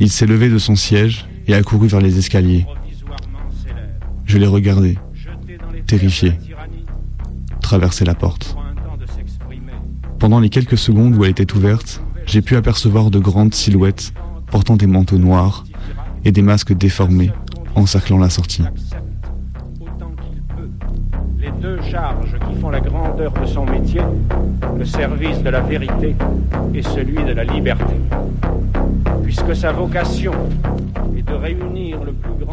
[0.00, 2.66] Il s'est levé de son siège et a couru vers les escaliers.
[4.24, 4.98] Je l'ai regardé,
[5.86, 6.32] terrifié,
[7.60, 8.56] traverser la porte.
[10.18, 14.12] Pendant les quelques secondes où elle était ouverte, j'ai pu apercevoir de grandes silhouettes
[14.50, 15.62] portant des manteaux noirs
[16.24, 17.30] et des masques déformés
[17.76, 18.64] encerclant la sortie.
[21.92, 22.14] La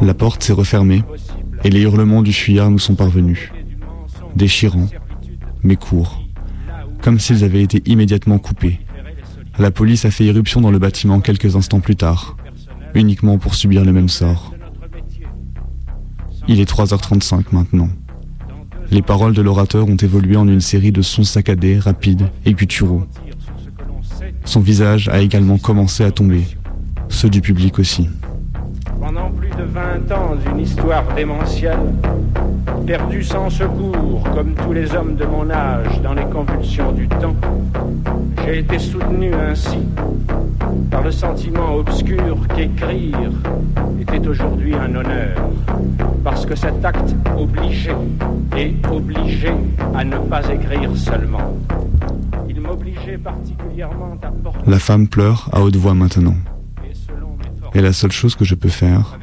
[0.01, 1.03] La porte s'est refermée
[1.63, 3.51] et les hurlements du fuyard nous sont parvenus,
[4.35, 4.89] déchirants,
[5.63, 6.21] mais courts,
[7.01, 8.79] comme s'ils avaient été immédiatement coupés.
[9.59, 12.37] La police a fait irruption dans le bâtiment quelques instants plus tard,
[12.93, 14.53] uniquement pour subir le même sort.
[16.47, 17.89] Il est 3h35 maintenant.
[18.91, 23.03] Les paroles de l'orateur ont évolué en une série de sons saccadés, rapides et gutturaux.
[24.45, 26.43] Son visage a également commencé à tomber,
[27.09, 28.09] ceux du public aussi.
[28.99, 31.93] Pendant plus de 20 ans d'une histoire démentielle,
[32.85, 37.35] perdu sans secours comme tous les hommes de mon âge dans les convulsions du temps,
[38.45, 39.79] j'ai été soutenu ainsi
[40.91, 43.31] par le sentiment obscur qu'écrire
[44.03, 45.49] était aujourd'hui un honneur,
[46.23, 47.95] parce que cet acte obligeait
[48.57, 49.51] et obligé
[49.93, 51.57] à ne pas écrire seulement.
[52.47, 56.35] Il m'obligeait particulièrement à porter La femme pleure à haute voix maintenant.
[57.73, 59.17] Et la seule chose que je peux faire,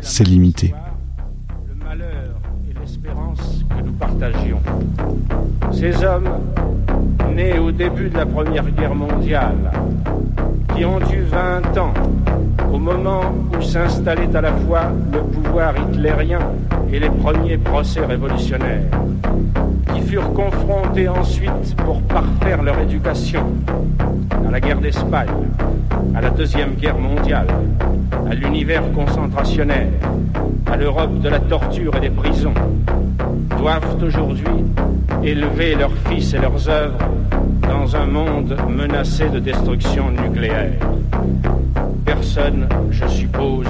[0.00, 0.74] c'est l'imiter.
[1.68, 4.60] le malheur et l'espérance que nous partagions.
[5.78, 6.28] Ces hommes,
[7.36, 9.70] nés au début de la Première Guerre mondiale,
[10.74, 11.94] qui ont eu 20 ans
[12.74, 13.20] au moment
[13.56, 16.40] où s'installait à la fois le pouvoir hitlérien
[16.92, 18.90] et les premiers procès révolutionnaires,
[19.94, 23.44] qui furent confrontés ensuite pour parfaire leur éducation
[24.48, 25.28] à la guerre d'Espagne,
[26.12, 27.46] à la Deuxième Guerre mondiale,
[28.28, 29.92] à l'univers concentrationnaire,
[30.66, 32.54] à l'Europe de la torture et des prisons,
[33.56, 34.64] doivent aujourd'hui
[35.24, 36.98] élever leurs fils et leurs œuvres
[37.62, 40.78] dans un monde menacé de destruction nucléaire.
[42.04, 43.66] Personne, je suppose,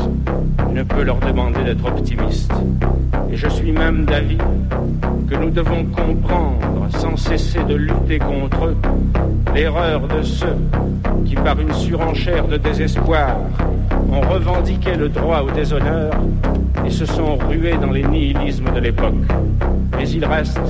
[0.72, 2.52] ne peut leur demander d'être optimistes.
[3.32, 4.38] Et je suis même d'avis
[5.28, 8.76] que nous devons comprendre, sans cesser de lutter contre eux,
[9.54, 10.56] l'erreur de ceux
[11.24, 13.36] qui, par une surenchère de désespoir,
[14.10, 16.12] ont revendiqué le droit au déshonneur
[16.86, 19.14] et se sont rués dans les nihilismes de l'époque.
[19.96, 20.60] Mais il reste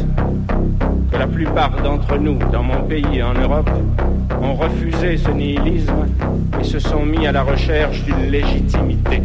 [1.12, 3.70] que la plupart d'entre nous, dans mon pays et en Europe,
[4.40, 6.06] ont refusé ce nihilisme
[6.60, 9.22] et se sont mis à la recherche d'une légitimité.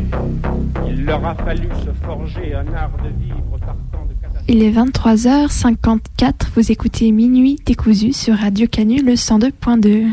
[0.87, 4.13] Il leur a fallu se forger un art de vivre partant de
[4.47, 10.07] Il est 23h54, vous écoutez Minuit décousu sur Radio Canu le 102.2.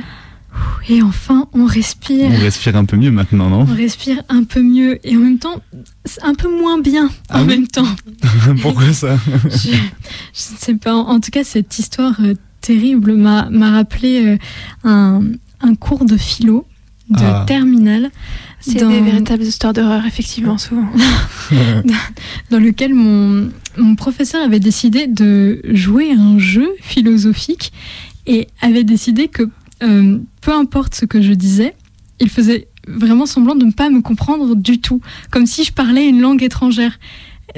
[0.89, 2.31] Et enfin, on respire.
[2.33, 5.39] On respire un peu mieux maintenant, non On respire un peu mieux et en même
[5.39, 5.61] temps,
[6.23, 7.87] un peu moins bien Ah en oui même temps.
[8.63, 10.95] Pourquoi ça je, je ne sais pas.
[10.95, 14.39] En, en tout cas, cette histoire euh, terrible m'a m'a rappelé euh,
[14.85, 15.23] un,
[15.61, 16.67] un cours de philo
[17.11, 17.45] de Ah.
[17.47, 18.11] terminale.
[18.61, 20.87] C'est dans- des véritables histoires d'horreur, effectivement, souvent.
[22.51, 27.73] dans lequel mon, mon professeur avait décidé de jouer un jeu philosophique
[28.27, 29.49] et avait décidé que
[29.83, 31.75] euh, peu importe ce que je disais,
[32.21, 35.01] il faisait vraiment semblant de ne pas me comprendre du tout,
[35.31, 36.99] comme si je parlais une langue étrangère.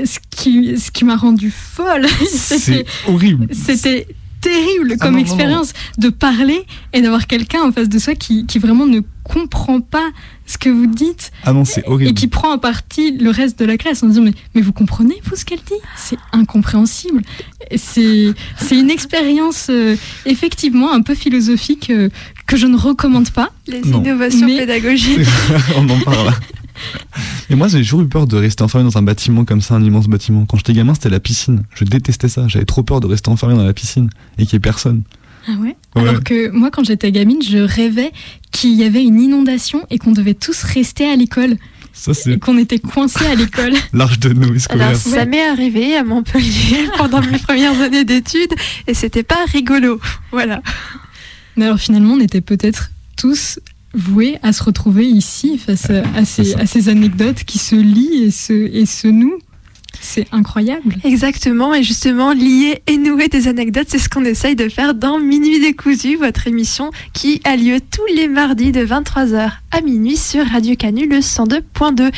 [0.05, 2.07] Ce qui, ce qui m'a rendu folle.
[2.27, 3.47] C'est horrible.
[3.53, 4.07] C'était
[4.41, 6.65] terrible Ah comme non, non, expérience de parler
[6.95, 10.11] et d'avoir quelqu'un en face de soi qui, qui vraiment ne comprend pas
[10.53, 13.65] ce que vous dites Ah non, c'est et qui prend en partie le reste de
[13.65, 15.75] la classe en disant mais, mais vous comprenez vous ce qu'elle dit?
[15.97, 17.23] C'est incompréhensible.
[17.77, 19.97] C'est c'est une expérience euh,
[20.27, 22.09] effectivement un peu philosophique euh,
[22.47, 23.51] que je ne recommande pas.
[23.67, 24.03] Les Non.
[24.03, 25.21] innovations Mais- pédagogiques.
[25.77, 26.33] On en parle.
[27.49, 29.83] Mais moi, j'ai toujours eu peur de rester enfermé dans un bâtiment comme ça, un
[29.85, 30.45] immense bâtiment.
[30.47, 31.63] Quand j'étais gamin, c'était la piscine.
[31.75, 32.49] Je détestais ça.
[32.49, 35.03] J'avais trop peur de rester enfermé dans la piscine et qu'il y ait personne.
[35.47, 36.09] Ah ouais Ouais.
[36.09, 38.13] Alors que moi, quand j'étais gamine, je rêvais
[38.51, 41.57] qu'il y avait une inondation et qu'on devait tous rester à l'école.
[41.93, 43.75] Ça, c'est Et qu'on était coincés à l'école.
[43.93, 44.89] l'arche de Noé scolaire.
[44.89, 48.55] Alors, ça m'est arrivé à Montpellier pendant mes premières années d'études
[48.87, 50.01] et c'était pas rigolo.
[50.31, 50.63] Voilà.
[51.57, 53.59] Mais alors finalement, on était peut-être tous
[53.95, 58.25] voués à se retrouver ici face à, à ces, à ces anecdotes qui se lient
[58.25, 59.39] et se, et se nouent.
[60.05, 60.97] C'est incroyable.
[61.05, 65.21] Exactement, et justement, lier et nouer des anecdotes, c'est ce qu'on essaye de faire dans
[65.21, 70.45] Minuit décousu, votre émission qui a lieu tous les mardis de 23h à minuit sur
[70.45, 72.11] Radio Canu le 102.2.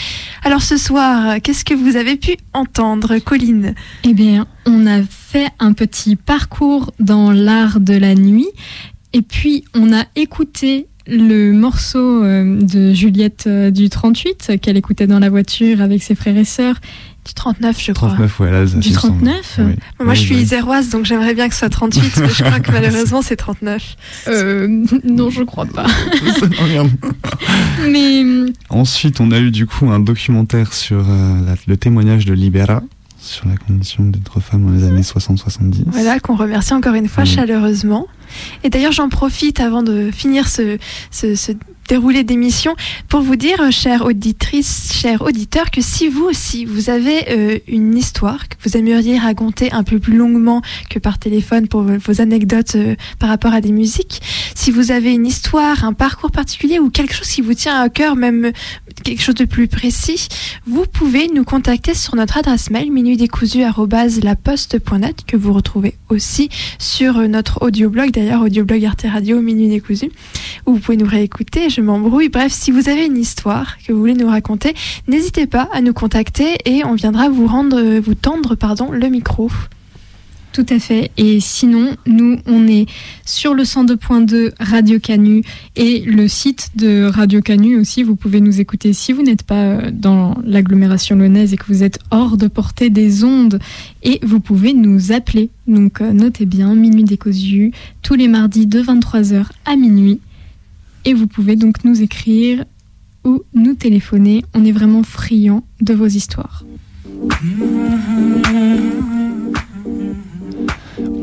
[0.45, 3.75] Alors ce soir, qu'est-ce que vous avez pu entendre, Colline?
[4.05, 8.49] Eh bien, on a fait un petit parcours dans l'art de la nuit
[9.13, 15.07] et puis on a écouté le morceau euh, de Juliette euh, du 38 qu'elle écoutait
[15.07, 16.81] dans la voiture avec ses frères et sœurs
[17.27, 18.09] Du 39, je crois.
[18.09, 19.19] 39, ouais, là, ça, Du il me semble.
[19.23, 19.65] 39 Oui.
[19.65, 19.77] Moi,
[20.11, 20.45] Oui, je suis oui.
[20.45, 23.97] zéroise, donc j'aimerais bien que ce soit 38, mais je crois que malheureusement, c'est 39.
[24.29, 25.87] Euh, non, je crois pas.
[26.61, 26.91] Regarde.
[27.91, 28.23] Mais
[28.69, 32.83] Ensuite, on a eu du coup un documentaire sur euh, la- le témoignage de Libera
[33.19, 35.85] sur la condition d'être femme dans les années 60-70.
[35.87, 38.07] Voilà, qu'on remercie encore une fois chaleureusement.
[38.65, 40.77] Et d'ailleurs, j'en profite avant de finir ce,
[41.11, 41.53] ce, ce
[41.89, 42.75] déroulé d'émission
[43.09, 47.61] pour vous dire, euh, chères auditrices, chers auditeurs, que si vous aussi, vous avez euh,
[47.69, 52.21] une histoire que vous aimeriez raconter un peu plus longuement que par téléphone pour vos,
[52.21, 54.23] anecdotes euh, par rapport à des musiques,
[54.55, 57.89] si vous avez une histoire, un parcours particulier ou quelque chose qui vous tient à
[57.89, 58.53] cœur, même
[59.03, 60.29] quelque chose de plus précis,
[60.67, 67.63] vous pouvez nous contacter sur notre adresse mail minutdécousu@laposte.net que vous retrouvez aussi sur notre
[67.63, 70.11] audioblog, d'ailleurs audioblog Arte Radio Minuit Décousu,
[70.67, 72.29] où vous pouvez nous réécouter, je m'embrouille.
[72.29, 74.75] Bref, si vous avez une histoire que vous voulez nous raconter,
[75.09, 79.51] n'hésitez pas à nous contacter et on viendra vous rendre, vous tendre, pardon, le micro.
[80.53, 81.11] Tout à fait.
[81.17, 82.87] Et sinon, nous, on est
[83.25, 85.43] sur le 102.2 Radio Canu
[85.75, 88.05] et le site de Radio Canu aussi.
[88.05, 91.83] Vous pouvez nous écouter si vous n'êtes pas euh, dans l'agglomération lyonnaise et que vous
[91.83, 93.59] êtes hors de portée des ondes.
[94.05, 95.51] Et vous pouvez nous appeler.
[95.67, 97.73] Donc, euh, notez bien, Minuit décousu,
[98.03, 100.21] tous les mardis de 23h à minuit.
[101.05, 102.65] Et vous pouvez donc nous écrire
[103.25, 104.45] ou nous téléphoner.
[104.55, 106.65] On est vraiment friands de vos histoires.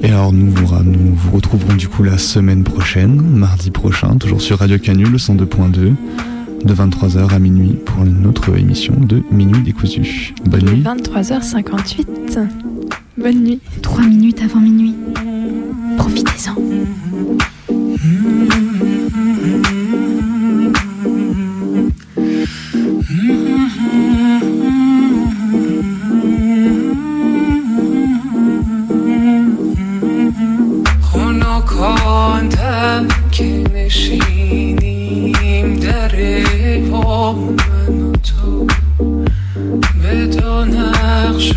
[0.03, 4.15] Et alors nous vous, ra- nous vous retrouverons du coup la semaine prochaine, mardi prochain,
[4.17, 5.93] toujours sur Radio Canu, le 102.2,
[6.65, 10.33] de 23h à minuit pour notre émission de Minuit décousu.
[10.45, 10.83] Bonne nuit.
[10.83, 12.47] 23h58.
[13.17, 13.59] Bonne nuit.
[13.81, 14.95] Trois minutes avant minuit.
[15.97, 16.55] Profitez-en.
[32.11, 35.33] خنکاندم که نشینیم
[35.79, 36.11] در
[36.91, 38.67] پا من و تو
[40.03, 41.53] به دو نقش